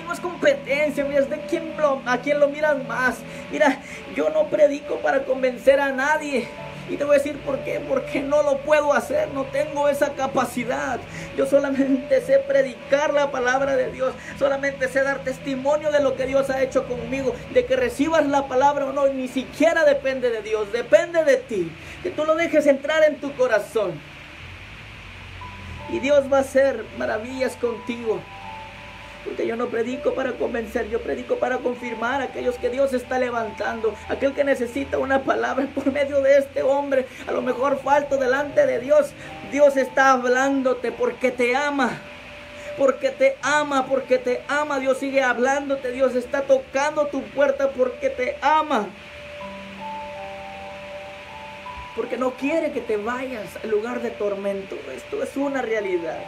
Y 0.00 0.04
no 0.04 0.12
es 0.12 0.18
competencia, 0.18 1.04
mira, 1.04 1.20
es 1.20 1.30
de 1.30 1.40
quién 1.42 1.76
lo, 1.76 2.02
a 2.04 2.18
quién 2.18 2.40
lo 2.40 2.48
miran 2.48 2.88
más. 2.88 3.18
Mira, 3.52 3.80
yo 4.16 4.28
no 4.30 4.48
predico 4.48 4.96
para 4.96 5.24
convencer 5.24 5.78
a 5.78 5.92
nadie. 5.92 6.48
Y 6.90 6.96
te 6.96 7.04
voy 7.04 7.14
a 7.14 7.18
decir 7.18 7.38
por 7.38 7.60
qué, 7.60 7.78
porque 7.78 8.22
no 8.22 8.42
lo 8.42 8.58
puedo 8.58 8.92
hacer, 8.92 9.28
no 9.32 9.44
tengo 9.44 9.88
esa 9.88 10.14
capacidad. 10.14 10.98
Yo 11.36 11.46
solamente 11.46 12.20
sé 12.22 12.40
predicar 12.40 13.14
la 13.14 13.30
palabra 13.30 13.76
de 13.76 13.92
Dios, 13.92 14.14
solamente 14.36 14.88
sé 14.88 15.02
dar 15.04 15.20
testimonio 15.20 15.92
de 15.92 16.02
lo 16.02 16.16
que 16.16 16.26
Dios 16.26 16.50
ha 16.50 16.60
hecho 16.60 16.88
conmigo, 16.88 17.36
de 17.52 17.66
que 17.66 17.76
recibas 17.76 18.26
la 18.26 18.48
palabra 18.48 18.86
o 18.86 18.92
no, 18.92 19.06
ni 19.06 19.28
siquiera 19.28 19.84
depende 19.84 20.30
de 20.30 20.42
Dios, 20.42 20.72
depende 20.72 21.22
de 21.22 21.36
ti, 21.36 21.70
que 22.02 22.10
tú 22.10 22.24
lo 22.24 22.34
dejes 22.34 22.66
entrar 22.66 23.04
en 23.04 23.20
tu 23.20 23.32
corazón. 23.36 23.92
Y 25.90 26.00
Dios 26.00 26.32
va 26.32 26.38
a 26.38 26.40
hacer 26.40 26.84
maravillas 26.98 27.56
contigo. 27.56 28.20
Porque 29.24 29.46
yo 29.46 29.56
no 29.56 29.68
predico 29.68 30.14
para 30.14 30.32
convencer, 30.32 30.90
yo 30.90 31.00
predico 31.00 31.36
para 31.36 31.58
confirmar 31.58 32.20
a 32.20 32.24
aquellos 32.24 32.56
que 32.56 32.68
Dios 32.68 32.92
está 32.92 33.18
levantando. 33.18 33.94
Aquel 34.08 34.34
que 34.34 34.44
necesita 34.44 34.98
una 34.98 35.22
palabra 35.22 35.66
por 35.74 35.90
medio 35.90 36.20
de 36.20 36.38
este 36.38 36.62
hombre. 36.62 37.06
A 37.26 37.32
lo 37.32 37.40
mejor 37.40 37.78
falto 37.78 38.18
delante 38.18 38.66
de 38.66 38.80
Dios. 38.80 39.12
Dios 39.50 39.76
está 39.76 40.12
hablándote 40.12 40.92
porque 40.92 41.30
te 41.30 41.56
ama. 41.56 41.98
Porque 42.76 43.10
te 43.10 43.36
ama, 43.40 43.86
porque 43.86 44.18
te 44.18 44.42
ama. 44.48 44.78
Dios 44.78 44.98
sigue 44.98 45.22
hablándote. 45.22 45.92
Dios 45.92 46.14
está 46.14 46.42
tocando 46.42 47.06
tu 47.06 47.22
puerta 47.22 47.70
porque 47.70 48.10
te 48.10 48.36
ama. 48.42 48.88
Porque 51.96 52.16
no 52.16 52.32
quiere 52.32 52.72
que 52.72 52.80
te 52.80 52.96
vayas 52.96 53.56
al 53.62 53.70
lugar 53.70 54.02
de 54.02 54.10
tormento. 54.10 54.76
Esto 54.94 55.22
es 55.22 55.36
una 55.36 55.62
realidad. 55.62 56.18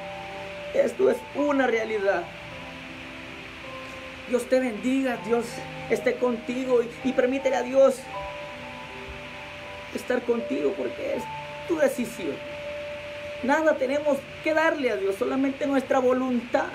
Esto 0.75 1.11
es 1.11 1.17
una 1.35 1.67
realidad. 1.67 2.23
Dios 4.29 4.49
te 4.49 4.61
bendiga, 4.61 5.19
Dios 5.25 5.47
esté 5.89 6.17
contigo 6.17 6.81
y, 7.05 7.12
permítele 7.12 7.57
a 7.57 7.62
Dios 7.62 8.01
estar 9.95 10.21
contigo 10.23 10.75
porque 10.77 11.17
es 11.17 11.23
tu 11.69 11.77
decisión. 11.77 12.35
Nada 13.43 13.77
tenemos 13.77 14.19
que 14.43 14.53
darle 14.53 14.91
a 14.91 14.97
Dios, 14.97 15.14
solamente 15.17 15.67
nuestra 15.67 16.01
voluntad. 16.01 16.67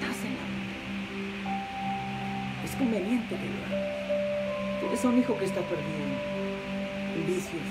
Dásela. 0.00 0.44
Es 2.64 2.72
conveniente 2.72 3.34
que 3.34 3.44
lo 3.44 3.76
hagas. 3.76 5.04
Un 5.04 5.18
hijo 5.18 5.36
que 5.38 5.44
está 5.44 5.60
perdido 5.60 6.35
vicios. 7.24 7.68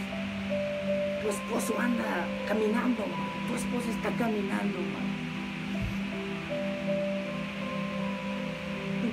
Tu 1.22 1.30
esposo 1.30 1.80
anda 1.80 2.26
caminando, 2.48 3.04
tu 3.48 3.56
esposa 3.56 3.90
está 3.92 4.10
caminando. 4.18 4.80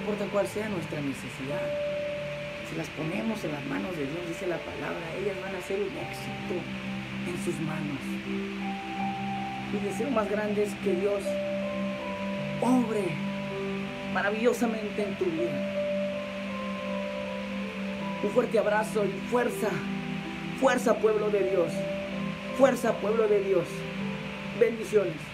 importa 0.03 0.27
cuál 0.33 0.49
sea 0.49 0.69
nuestra 0.69 1.01
necesidad, 1.01 1.63
si 2.69 2.77
las 2.77 2.89
ponemos 2.89 3.45
en 3.45 3.53
las 3.53 3.65
manos 3.67 3.97
de 3.97 4.03
Dios, 4.03 4.27
dice 4.27 4.49
la 4.49 4.59
palabra, 4.59 4.99
ellas 5.21 5.37
van 5.41 5.55
a 5.55 5.61
ser 5.63 5.79
un 5.79 5.97
éxito 5.97 6.59
en 7.29 7.45
sus 7.45 7.55
manos. 7.61 8.03
Mi 9.73 9.79
deseo 9.79 10.11
más 10.11 10.29
grande 10.29 10.65
es 10.65 10.75
que 10.83 10.93
Dios 10.95 11.23
obre 12.61 13.05
maravillosamente 14.13 15.03
en 15.03 15.15
tu 15.15 15.27
vida. 15.27 15.69
Un 18.25 18.31
fuerte 18.31 18.59
abrazo 18.59 19.05
y 19.05 19.31
fuerza, 19.31 19.69
fuerza 20.63 20.95
pueblo 20.95 21.29
de 21.29 21.51
Dios, 21.51 21.73
fuerza 22.57 22.93
pueblo 22.93 23.27
de 23.27 23.43
Dios. 23.43 23.65
Bendiciones. 24.61 25.32